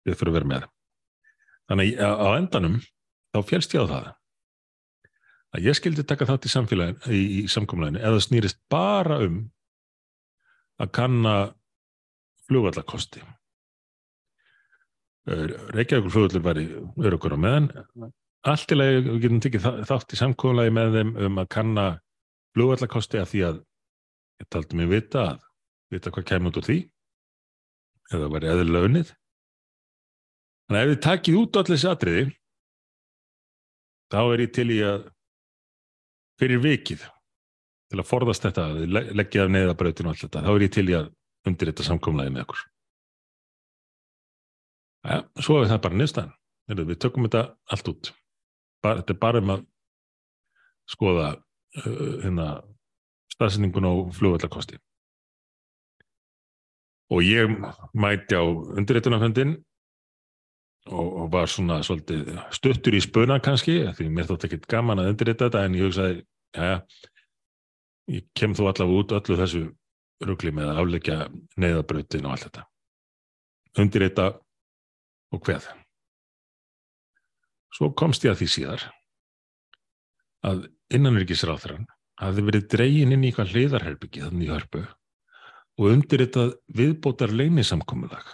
[0.06, 0.68] við fyrir að vera með.
[1.66, 2.78] Þannig að á endanum
[3.34, 4.14] þá fjálst ég á það
[5.56, 9.40] að ég skildi taka þátt í samfélagin, í, í samkomleginu eða snýrist bara um
[10.82, 11.36] að kanna
[12.50, 13.24] flugvallakosti.
[15.26, 16.66] Reykjavíkur flugvallur væri
[17.02, 17.70] örugur á meðan.
[18.46, 21.86] Allt í lagi við getum tekið þátt í samkomlegi með þeim um að kanna
[22.54, 23.62] flugvallakosti af því að
[24.42, 25.40] ég taldi mig vita að
[25.96, 26.78] vita hvað kemur út úr því
[28.14, 29.14] eða væri eðlilega unnið.
[30.66, 32.26] Þannig að ef þið takið út allir þessi atriði
[34.14, 35.08] þá er ég til í að
[36.42, 37.06] fyrir vikið
[37.92, 38.68] til að forðast þetta,
[39.16, 41.10] leggja af neyðabrautinu og allt þetta, þá er ég til í að
[41.50, 42.62] undir þetta samkomlaði með okkur.
[45.06, 46.38] Ja, svo er það bara nýrstæðan.
[46.66, 47.44] Við tökum þetta
[47.74, 48.12] allt út.
[48.86, 49.68] Bara, þetta er bara um að
[50.94, 52.50] skoða uh, hérna,
[53.34, 54.78] staðsendingun á flugvallakosti.
[57.14, 57.52] Og ég
[57.94, 59.56] mæti á undirreitunarföndin
[60.90, 65.12] og, og var svona svolítið stuttur í spuna kannski, því mér þótt ekkert gaman að
[65.14, 66.24] undirreita þetta, en ég hugsaði,
[66.58, 66.72] já,
[68.14, 69.64] ég kem þú allavega út öllu þessu
[70.26, 71.18] rugli með að afleggja
[71.62, 72.68] neyðabrautin og allt þetta.
[73.82, 74.30] Undirreita
[75.36, 75.68] og hveð.
[77.76, 78.86] Svo komst ég að því síðar
[80.46, 81.88] að innanryggisráþrann
[82.22, 84.84] hafði verið dregin inn í eitthvað hliðarherbyggi þannig í hörpu
[85.76, 88.30] og undirritað viðbótar leynisamkomulag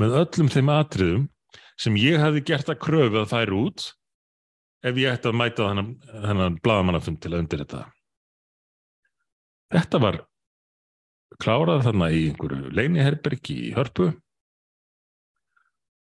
[0.00, 1.26] með öllum þeim atriðum
[1.80, 3.90] sem ég hafði gert að kröfu að færa út
[4.86, 7.92] ef ég ætti að mæta þennan blaðamannafund til að undirrita það.
[9.76, 10.18] Þetta var
[11.42, 14.10] klárað þarna í einhverju leyniherbergi í hörpu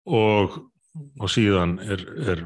[0.09, 0.59] og,
[1.21, 2.03] og síðan er,
[2.35, 2.43] er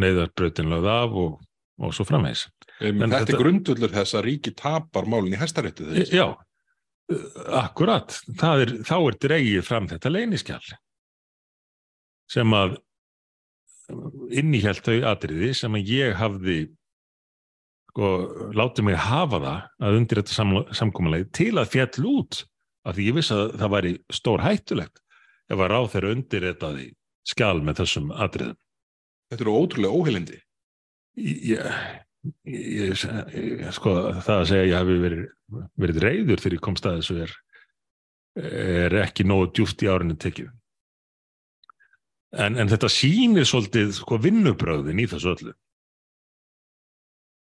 [0.00, 1.40] neyðarbrautin lögð af og,
[1.80, 2.46] og svo framvegs.
[2.80, 6.14] En þetta, þetta- er grundullur þess að ríki tapar málinn í hæstarétti þegar.
[6.14, 6.26] Já,
[7.60, 8.14] akkurat.
[8.30, 10.62] Er, þá er dreigið fram þetta leyniskjál
[12.30, 12.76] sem að
[14.38, 16.58] innihjalt þau atriði sem að ég hafði
[17.90, 18.10] sko,
[18.54, 22.44] látið mig hafa það að undir þetta sam, samkomalegi til að fjall út
[22.86, 25.02] af því ég vissi að það væri stór hættulegt
[25.50, 26.70] ef að ráð þeirra undir þetta
[27.28, 28.58] skjál með þessum atriðum.
[29.30, 30.38] Þetta eru ótrúlega óheilindi.
[31.20, 31.66] Ég,
[32.48, 33.02] ég,
[33.34, 35.26] ég, sko, það að segja að ég hafi verið,
[35.84, 37.34] verið reyður þegar ég komst að þessu er,
[38.50, 40.50] er ekki nógu djúft í árinu tekið.
[42.30, 45.54] En, en þetta sýnir svolítið sko, vinnubröðin í þessu öllu.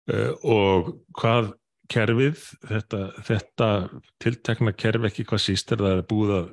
[0.08, 1.52] Uh, og hvað
[1.92, 3.68] kerfið, þetta, þetta
[4.24, 6.48] tiltekna kerfi ekki hvað síst er það er búið að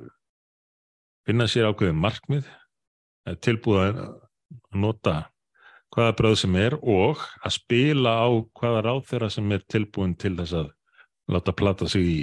[1.27, 2.49] finna sér ákveðin markmið,
[3.45, 4.01] tilbúið að
[4.75, 5.15] nota
[5.95, 8.27] hvaða bröð sem er og að spila á
[8.59, 10.73] hvaða ráð þeirra sem er tilbúin til þess að
[11.31, 12.19] láta plata sig í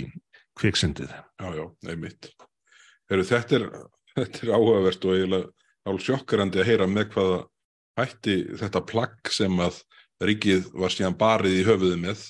[0.61, 1.11] kviksindið.
[1.41, 2.29] Já, já, einmitt.
[3.11, 3.65] Heru, þetta, er,
[4.19, 5.51] þetta er áhugavert og eiginlega
[5.89, 7.41] álf sjokkarandi að heyra með hvaða
[7.99, 9.83] hætti þetta plagg sem að
[10.23, 12.23] ríkið var síðan barið í höfuðu með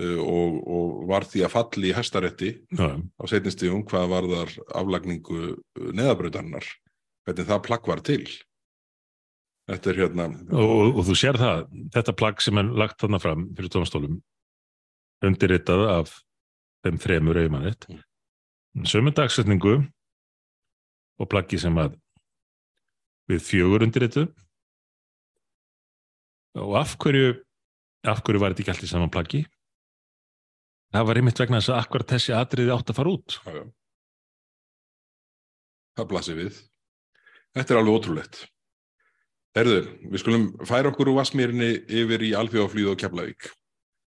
[0.00, 4.56] uh, og, og var því að falli í hæstarétti Já, á setnistífum hvað var þar
[4.82, 6.66] aflagningu neðabrautarnar,
[7.26, 8.24] hvernig það plagg var til.
[9.70, 11.64] Þetta er hérna, og, og, og þú sér það,
[11.94, 14.18] þetta plagg sem er lagt þarna fram fyrir tónstólum
[15.26, 16.14] undirritað af
[16.84, 17.86] þeim þremur auðmannit
[18.88, 19.74] sömu dagsetningu
[21.20, 21.98] og plaggi sem að
[23.30, 24.24] við fjögur undirritu
[26.58, 27.34] og af hverju
[28.10, 29.42] af hverju var þetta ekki allt í saman plaggi
[30.94, 33.64] það var einmitt vegna þess að akkurat þessi atriði átt að fara út já, já.
[35.98, 36.62] það blasir við.
[37.56, 38.42] Þetta er alveg ótrúlegt.
[39.58, 39.80] Herðu,
[40.12, 43.48] við skulum færa okkur úr Vassmýrinni yfir í Alþjóðaflýð og Keflavík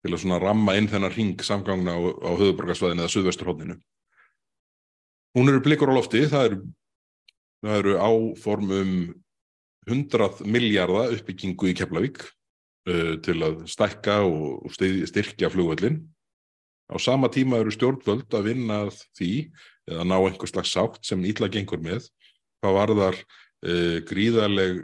[0.03, 3.77] til að svona ramma inn þennan ring samgangna á, á höfuborgarsvæðinu eða suðvesturhóðninu.
[5.33, 6.57] Hún eru blikur á lofti, það eru,
[7.65, 8.95] það eru áform um
[9.89, 16.03] 100 miljarda uppbyggingu í Keflavík uh, til að stækka og styrkja flugvöllin.
[16.93, 18.83] Á sama tíma eru stjórnvöld að vinna
[19.17, 19.31] því
[19.89, 22.05] eða ná einhver slags sátt sem illa gengur með
[22.63, 24.83] hvað varðar uh, gríðarleg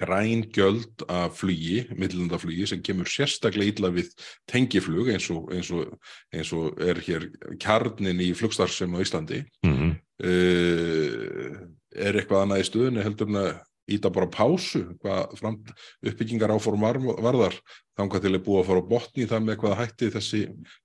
[0.00, 4.14] græn gjöld af flugi, millinandaflugi sem kemur sérstaklega illa við
[4.48, 5.90] tengiflug eins og, eins og,
[6.32, 7.26] eins og er hér
[7.60, 9.92] kjarnin í flugstarfsem á Íslandi mm -hmm.
[10.24, 11.58] uh,
[11.92, 13.52] er eitthvað annað í stöðunni heldur en að
[13.90, 15.58] íta bara pásu hvað fram,
[16.06, 17.56] uppbyggingar áform var, varðar
[17.98, 20.42] þangað til er búið að fara á botni í það með hvað hætti þessi,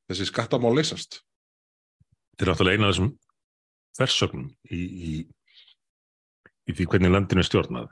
[0.09, 1.21] þessi skattamál leysast.
[2.35, 3.11] Þetta er náttúrulega eina af þessum
[3.95, 5.13] versögnum í, í,
[6.65, 7.91] í því hvernig landinu er stjórnað.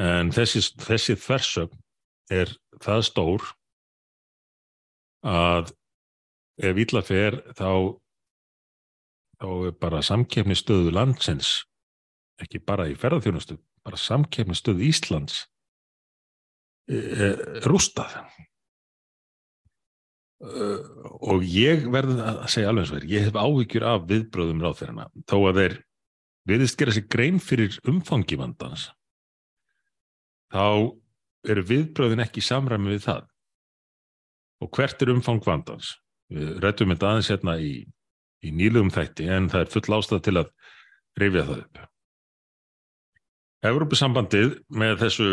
[0.00, 1.82] En þessi, þessi þversögn
[2.34, 2.50] er
[2.82, 3.44] það stór
[5.24, 5.70] að
[6.64, 7.94] ef illa fer þá,
[9.40, 11.56] þá er bara samkefnistöðu landsins,
[12.42, 15.44] ekki bara í ferðarþjónustu, bara samkefnistöðu Íslands
[16.90, 17.30] e, e,
[17.68, 18.18] rústað.
[20.44, 20.82] Uh,
[21.24, 25.06] og ég verði að segja alveg eins og þér, ég hef áhyggjur af viðbröðum ráðferðina,
[25.30, 25.76] þó að þeir
[26.48, 28.90] viðist gera sér grein fyrir umfangi vandans
[30.54, 30.94] þá
[31.50, 33.24] eru viðbröðin ekki samræmi við það.
[34.62, 35.96] Og hvert er umfang vandans?
[36.32, 37.72] Við rættum þetta aðeins hérna í,
[38.44, 40.52] í nýlugum þætti en það er full ástæð til að
[41.20, 41.82] reyfja það upp.
[43.64, 45.28] Európusambandið með þessu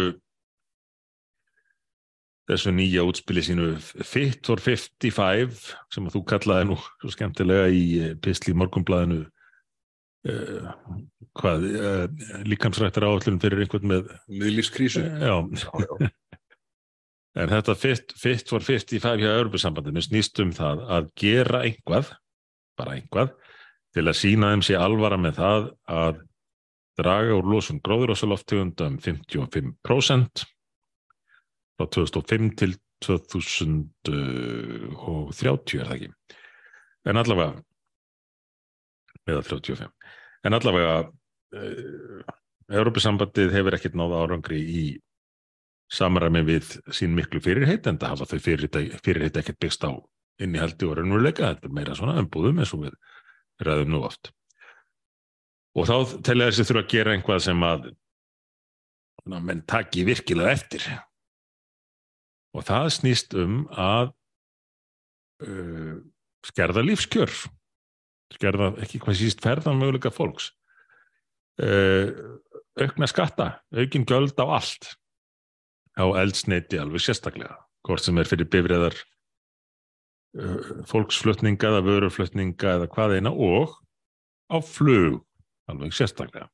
[2.51, 7.83] þessu nýja útspili sínu Fit for 55 sem að þú kallaði nú svo skemmtilega í
[8.01, 9.23] eh, Pistli morgumblæðinu
[10.21, 12.05] hvað uh,
[12.45, 15.01] líkamsrættar áallun fyrir einhvern með miðlífskrísu?
[15.01, 15.69] Já, já.
[17.41, 22.05] en þetta Fit, fit for 55 hjá Európusambandinu snýst um það að gera einhvað
[22.77, 23.29] bara einhvað
[23.95, 25.61] til að sína þeim sé alvara með það
[25.91, 26.15] að
[27.01, 30.45] draga úr lósun gróðurásaloftegunda um 55%
[31.79, 36.09] frá 2005 til 2030 er það ekki?
[37.09, 37.53] En allavega
[39.29, 39.91] eða 35
[40.47, 42.37] en allavega uh,
[42.71, 44.83] Európusambandið hefur ekkert náða árangri í
[45.91, 48.39] samræmi við sín miklu fyrirheit en það hafa þau
[49.03, 49.91] fyrirheit ekkert byggst á
[50.41, 51.51] innihaldi og raunveruleika.
[51.51, 52.95] Þetta er meira svona umbúðum eins og við
[53.67, 54.31] ræðum nú oft.
[55.75, 57.89] Og þá telja þessi þurfa að gera einhvað sem að
[59.31, 60.87] menn taki virkilega eftir.
[62.55, 64.11] Og það snýst um að
[65.43, 65.99] uh,
[66.47, 67.35] skerða lífskjör
[68.35, 70.51] skerða ekki hvað síst ferðan möguleika fólks.
[71.61, 72.39] Uh,
[72.79, 74.93] aukna skatta aukin göld á allt.
[75.99, 78.95] Á eldsneiti alveg sérstaklega hvort sem er fyrir bifriðar
[80.39, 83.75] uh, fólksflutninga eða vöruflutninga eða hvað eina og
[84.47, 85.21] á flug
[85.71, 86.47] alveg sérstaklega.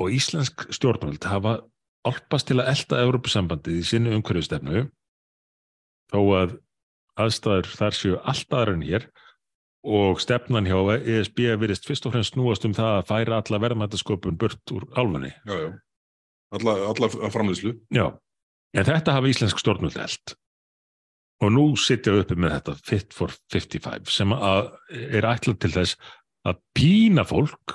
[0.00, 1.58] Og Íslensk stjórnvöld hafa
[2.08, 4.86] álpast til að elda Európusambandið í sinni umhverfustefnu
[6.12, 6.54] þó að
[7.20, 9.06] aðstæður þar séu allt aðra en hér
[9.82, 14.38] og stefnan hjá ESB virðist fyrst og fremst snúast um það að færa alla verðmættasköpun
[14.38, 15.32] burt úr álfunni.
[16.52, 17.74] Alla, alla framleyslu.
[17.94, 18.06] Já,
[18.76, 20.36] en þetta hafa íslensk stjórnvöld eld
[21.42, 25.96] og nú sitja uppi með þetta Fit for 55 sem er ætlað til þess
[26.46, 27.74] að pína fólk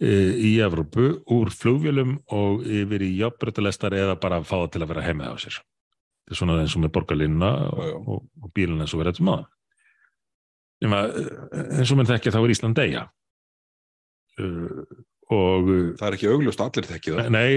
[0.00, 4.80] Eh, í Evrópu úr flugvélum og yfir í jafnbröðalestar eða bara að fá það til
[4.80, 5.58] að vera heimið á sér.
[5.60, 9.26] Þetta er svona eins og með borgarlinna og, og, og bílun eins og verður þetta
[9.28, 9.50] maður.
[10.86, 13.04] Eins og með þekkja þá er Ísland degja.
[14.40, 14.84] Uh,
[15.30, 15.68] og,
[15.98, 17.28] það er ekki augljóst allir þekkið það.
[17.34, 17.50] Nei,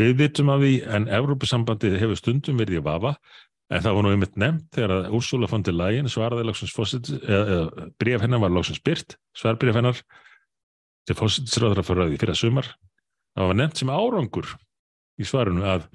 [0.00, 3.14] við vitum að því en Evrópusambandið hefur stundum verið í vafa
[3.68, 6.46] en það var nú einmitt nefnt þegar að Úrsula von der Leyen svaraði
[8.00, 10.00] bref hennar var lóksins byrt, svarbref hennar
[11.08, 12.70] til fósittisráður að fara að því fyrir að sumar
[13.36, 14.54] það var nefnt sem árangur
[15.18, 15.86] í svarunu að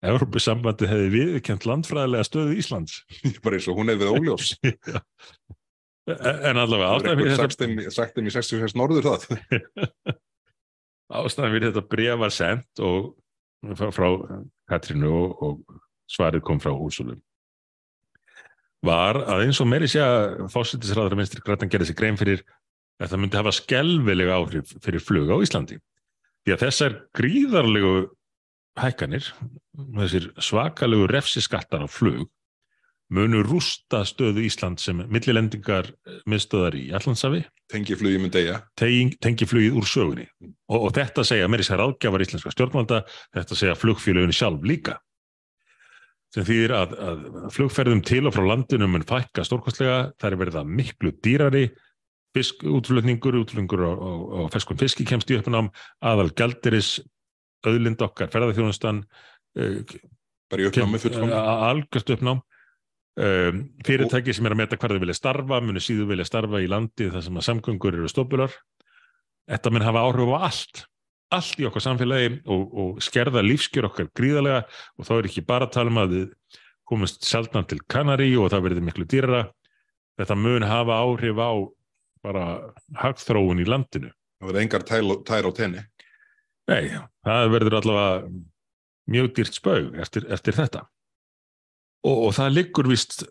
[0.00, 3.02] Európusambandi hefði viðkjönd landfræðilega stöðu Íslands.
[3.44, 4.52] Bara eins og hún hefði við óljós.
[6.10, 9.26] En allavega ástæðan fyrir þetta sagt þeim í 66 norður það.
[11.20, 13.12] Ástæðan fyrir þetta bref var sendt og
[13.78, 14.08] frá,
[14.72, 15.76] Katrínu og, og
[16.10, 17.20] svarið kom frá húsulum
[18.86, 22.42] var að eins og meiri sé að fósittisráður að minnstri grætan gerði sig grein fyrir
[23.00, 25.76] að það myndi hafa skelvilega áhrif fyrir flug á Íslandi.
[26.44, 27.94] Því að þessar gríðarlegu
[28.78, 29.26] hækkanir,
[29.96, 32.28] þessir svakalegu refsiskattar á flug,
[33.10, 35.90] munu rústa stöðu Ísland sem millilendingar
[36.30, 37.42] miðstöðar í Allandsafi.
[37.70, 38.56] Tengi flugið með degja.
[38.78, 40.26] Tengi flugið úr sögunni.
[40.70, 43.04] Og, og þetta segja mér í sér ágjafar íslenska stjórnvalda,
[43.34, 44.98] þetta segja flugfélögunni sjálf líka.
[46.30, 47.22] Sem þýðir að, að
[47.56, 51.64] flugferðum til og frá landinum mun fækka stórkostlega, það er verið að miklu dýrari
[52.36, 57.00] fisk, útflutningur, á feskum fiski kemst í uppnám, aðal gældiris,
[57.66, 59.02] auðlind okkar, ferðarþjónustan,
[59.58, 59.96] uh,
[60.50, 61.34] bara í uppnámi fullkom.
[61.34, 62.44] Algjörst uppnám.
[63.20, 66.68] Um, fyrirtæki sem er að meta hvað þau vilja starfa, munu síðu vilja starfa í
[66.70, 68.54] landi þar sem að samgöngur eru stópular.
[69.50, 70.84] Þetta mun hafa áhrif á allt,
[71.34, 74.62] allt í okkar samfélagi og, og skerða lífskjör okkar gríðarlega
[74.96, 76.30] og þá er ekki bara að tala um að við
[76.90, 79.42] komumst sjálfna til Kanari og það verður miklu dýrara.
[80.20, 81.50] Þetta mun hafa áhrif á
[82.24, 82.46] bara
[83.00, 84.84] hagþróun í landinu Það verður engar
[85.28, 85.82] tær á tenni.
[86.70, 86.84] Nei,
[87.26, 88.30] það verður allavega
[89.10, 90.86] mjög dýrt spaug eftir, eftir þetta.
[92.00, 93.26] Og, og það liggur vist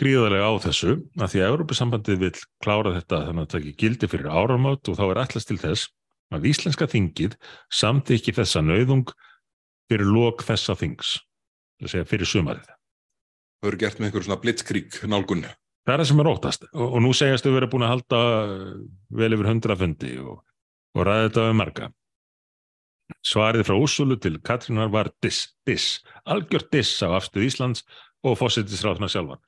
[0.00, 4.10] gríðarlega á þessu að því að Európa-sambandið vil klára þetta þannig að það ekki gildi
[4.12, 5.88] fyrir áramót og þá er allast til þess
[6.32, 7.38] að Íslenska þingið
[7.72, 9.08] samt ekki þessa nauðung
[9.88, 11.16] fyrir lok þessa þings,
[11.84, 12.68] segja fyrir sumarið.
[12.68, 15.44] Það verður gert með einhver svona blitzkrík nálgun.
[15.82, 18.22] Það er það sem er óttast og, og nú segjast þau verið búin að halda
[19.22, 20.42] vel yfir hundra fundi og,
[20.96, 21.90] og ræða þetta við marga.
[23.22, 27.84] Svarið frá Úsulu til Katrínar var diss, diss, algjört diss á afstuð Íslands
[28.26, 29.42] og fósittisráðna sjálfan.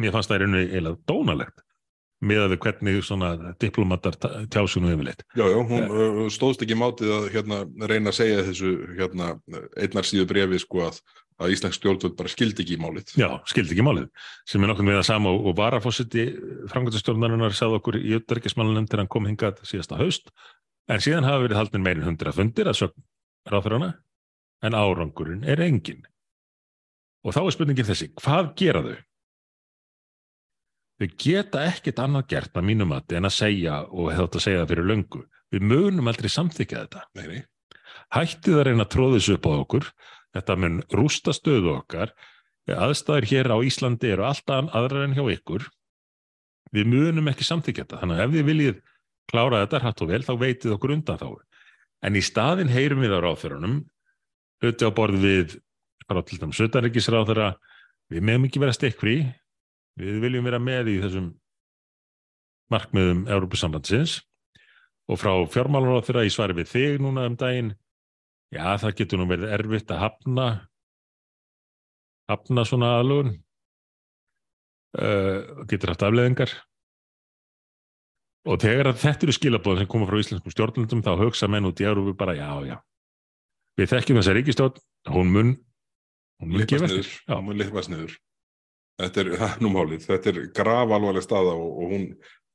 [0.00, 1.62] Mér fannst það einu eiginlega dónalegt
[2.18, 3.28] með að við hvernig svona
[3.62, 4.16] diplomatar
[4.50, 5.22] tjásunum yfirleitt.
[5.38, 9.30] Já, já, hún uh, stóðst ekki mátið að hérna, reyna að segja þessu hérna,
[9.78, 10.98] einnar síðu brefi sko að,
[11.38, 13.14] að Íslands stjórnvöld bara skildi ekki í málið.
[13.20, 14.08] Já, skildi ekki í málið,
[14.50, 16.26] sem er nokkur með það sama og, varafósiti
[16.72, 20.34] frangöndastjórnarinnar sagði okkur í uppdörgismálunum til hann kom hingað síðasta haust,
[20.88, 23.04] en síðan hafa verið haldin meirin hundra fundir að sögn
[23.48, 23.92] ráðfyrrana,
[24.64, 26.06] en árangurinn er engin.
[27.26, 28.96] Og þá er spurningin þessi, hvað gera þau?
[30.98, 34.44] Þau geta ekkit annað gert að mínum að en að segja og hefði átt að
[34.44, 35.20] segja það fyrir löngu.
[35.54, 37.04] Við mögunum aldrei samþykja þetta.
[37.14, 37.42] Nei, nei.
[38.16, 39.86] Hættið að reyna að tróða þessu upp á okkur.
[40.34, 42.12] Þetta mun rústa stöðu okkar.
[42.68, 45.68] Aðstæður hér á Íslandi eru alltaf aðrar en hjá ykkur.
[46.74, 48.00] Við mögunum ekki samþykja þetta.
[48.02, 48.82] Þannig að ef þið viljið
[49.28, 51.28] klára þetta hrætt og vel þá veitið okkur undan þá.
[52.06, 53.80] En í staðin heyrum við á ráðfyrunum
[54.62, 55.58] hluti á borð við
[56.08, 57.52] frá til dæmis sötaríkisráðara
[58.08, 59.18] við meðum ekki vera stikkfrí
[59.98, 61.28] Við viljum vera með í þessum
[62.70, 64.20] markmiðum Európusambandsins
[65.08, 67.72] og frá fjármálaráð þeirra í svari við þig núna um daginn,
[68.54, 70.46] já það getur nú verið erfitt að hafna,
[72.30, 73.32] hafna svona aðlugun,
[75.00, 76.54] uh, getur haft afleðingar
[78.46, 81.88] og þegar þetta eru skilabóðin sem koma frá íslenskum stjórnlundum þá hugsa menn út í
[81.88, 82.76] Európu bara já já,
[83.78, 84.80] við þekkjum þessa ríkistjórn,
[85.14, 85.52] hún mun,
[86.42, 87.12] hún mun gefa eftir.
[87.30, 88.16] Hún mun liðpast niður.
[88.98, 92.06] Þetta er, það er nú málið, þetta er grav alvarleg staða og, og hún,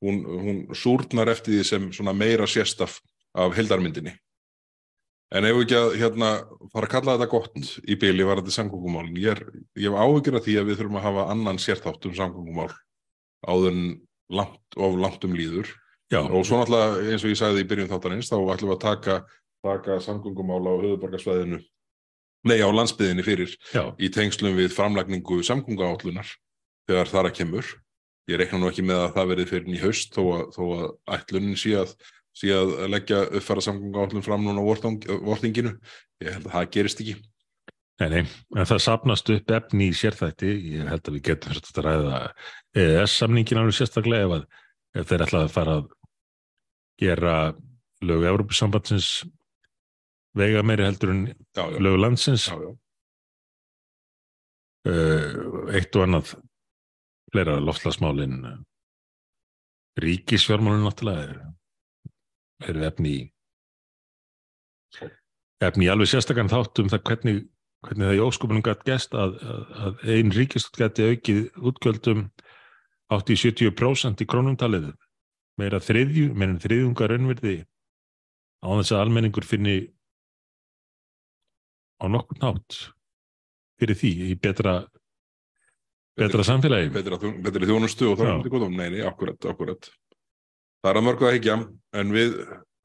[0.04, 2.98] hún, hún súrnar eftir því sem svona meira sérstaf
[3.40, 4.12] af heldarmyndinni.
[5.34, 6.30] En ef ekki að hérna
[6.70, 9.40] fara að kalla þetta gott í byli var þetta samgóngumálin, ég,
[9.80, 12.68] ég hef áhugir af því að við þurfum að hafa annan sérþátt um samgóngumál
[13.48, 13.80] áður en
[14.30, 15.68] langt of langt um líður
[16.12, 16.22] Já.
[16.22, 19.18] og svo náttúrulega eins og ég sagði í byrjun þáttarins þá ætlum við að taka,
[19.64, 21.60] taka samgóngumál á höfuborgarsvæðinu
[22.44, 23.92] nei á landsbyðinni fyrir Já.
[23.98, 26.28] í tengslum við framlagningu samgönguállunar
[26.88, 27.70] þegar þar að kemur.
[28.30, 30.84] Ég reikna nú ekki með að það verið fyrir í haust þó að, þó að
[31.16, 31.94] ætlunin sé að,
[32.36, 34.68] sé að leggja uppfæra samgönguállun fram núna á
[35.28, 35.74] vortinginu.
[36.24, 37.16] Ég held að það gerist ekki.
[38.02, 38.22] Nei, nei,
[38.58, 40.48] en það sapnast upp efni í sérþætti.
[40.74, 42.20] Ég held að við getum fyrir að ræða
[42.82, 44.46] EES-samningin alveg sérstaklega ef, að,
[44.98, 45.84] ef þeir ætlaði að fara að
[47.04, 47.34] gera
[48.04, 49.10] lögu Európa-sambandsins
[50.34, 52.48] vega meiri heldur en Já, já, lögu landsins.
[52.50, 52.72] já, já.
[54.84, 56.34] Uh, eitt og annað
[57.32, 58.34] fleira loftslagsmálin
[60.02, 61.38] ríkisfjármálin náttúrulega er,
[62.68, 63.22] eru efni í
[65.64, 67.40] efni í alveg sérstakann þáttum það hvernig,
[67.84, 69.36] hvernig það í óskupunum gætt gæst að,
[69.84, 72.26] að, einn ríkistot gæti aukið útgjöldum
[73.14, 74.90] átt í 70% í krónumtalið
[75.60, 77.56] meira þriðju, meira þriðjungar önverði
[78.64, 79.76] á þess að almenningur finni
[82.00, 82.80] á nokkur nátt
[83.80, 84.80] fyrir því í betra
[86.18, 86.90] betra samfélagi.
[86.94, 89.90] Betra, betri þjónustu og það er góð Nei, nei, akkurat, akkurat.
[90.84, 91.58] Það er að mörgu að hekja
[92.00, 92.34] en við,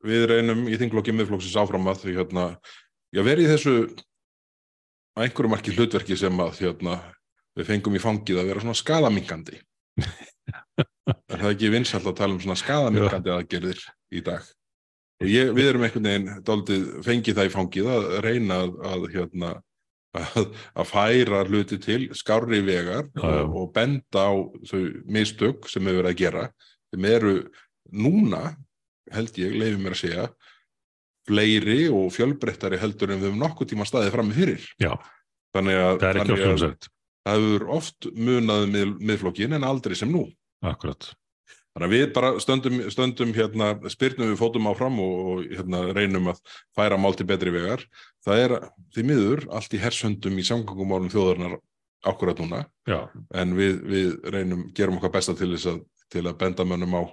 [0.07, 2.45] við reynum í þinglokki miðflokksins áfram að því hérna,
[3.13, 3.75] já verið í þessu
[5.19, 6.99] að einhverju marki hlutverki sem að hérna,
[7.59, 9.59] við fengum í fangið að vera svona skadamingandi.
[11.09, 13.81] er það ekki vinsælt að tala um svona skadamingandi aðgerðir
[14.15, 14.45] í dag?
[15.27, 19.49] Ég, við erum einhvern veginn dálítið fengið það í fangið að reyna að, að hérna,
[20.15, 23.41] að, að færa hluti til skárri vegar Já, já.
[23.43, 24.33] og, og benda á
[25.11, 26.45] mistök sem við verið að gera
[26.93, 27.35] sem eru
[27.91, 28.53] núna
[29.11, 30.29] held ég, leiði mér að segja
[31.29, 34.69] fleiri og fjölbreyttari heldur en við höfum nokkuð tíma staðið fram með fyrir.
[34.81, 34.93] Já,
[35.55, 36.95] þannig að, það er ekki þannig oft að umsagt
[37.29, 40.25] það hefur oft munað mið, miðflokkin en aldrei sem nú.
[40.65, 41.11] Akkurat.
[41.75, 46.31] Þannig að við bara stöndum, stöndum hérna, spyrnum við fótum áfram og, og hérna, reynum
[46.31, 46.41] að
[46.75, 47.85] færa mál til betri vegar.
[48.25, 48.55] Það er
[48.95, 51.59] því miður allt í hersöndum í samgangumálum þjóðarnar
[52.09, 56.37] akkurat núna, Já, en við, við reynum, gerum okkar besta til þess að, til að
[56.39, 57.03] benda mönnum á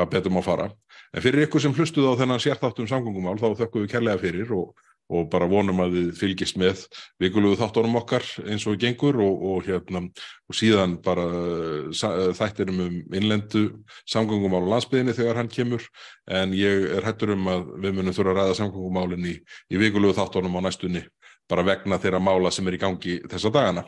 [0.00, 0.70] hvað betur má fara.
[1.14, 4.72] En fyrir ykkur sem hlustuð á þennan sérþáttum samgangumál, þá þökkum við kærlega fyrir og,
[5.10, 6.84] og bara vonum að við fylgist með
[7.20, 10.04] vikulegu þáttunum okkar eins og gengur og, og, hérna,
[10.46, 13.64] og síðan bara uh, þættirum um innlendu
[14.08, 15.86] samgöngumál á landsbyðinni þegar hann kemur
[16.30, 19.34] en ég er hættur um að við munum þurfa að ræða samgöngumálinn í,
[19.74, 21.02] í vikulegu þáttunum á næstunni
[21.50, 23.82] bara vegna þeirra mála sem er í gangi þessa dagana.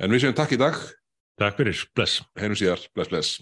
[0.00, 0.76] En við séum takk í dag.
[1.40, 2.20] Takk fyrir, bless.
[2.36, 3.40] Heinum síðar, bless, bless.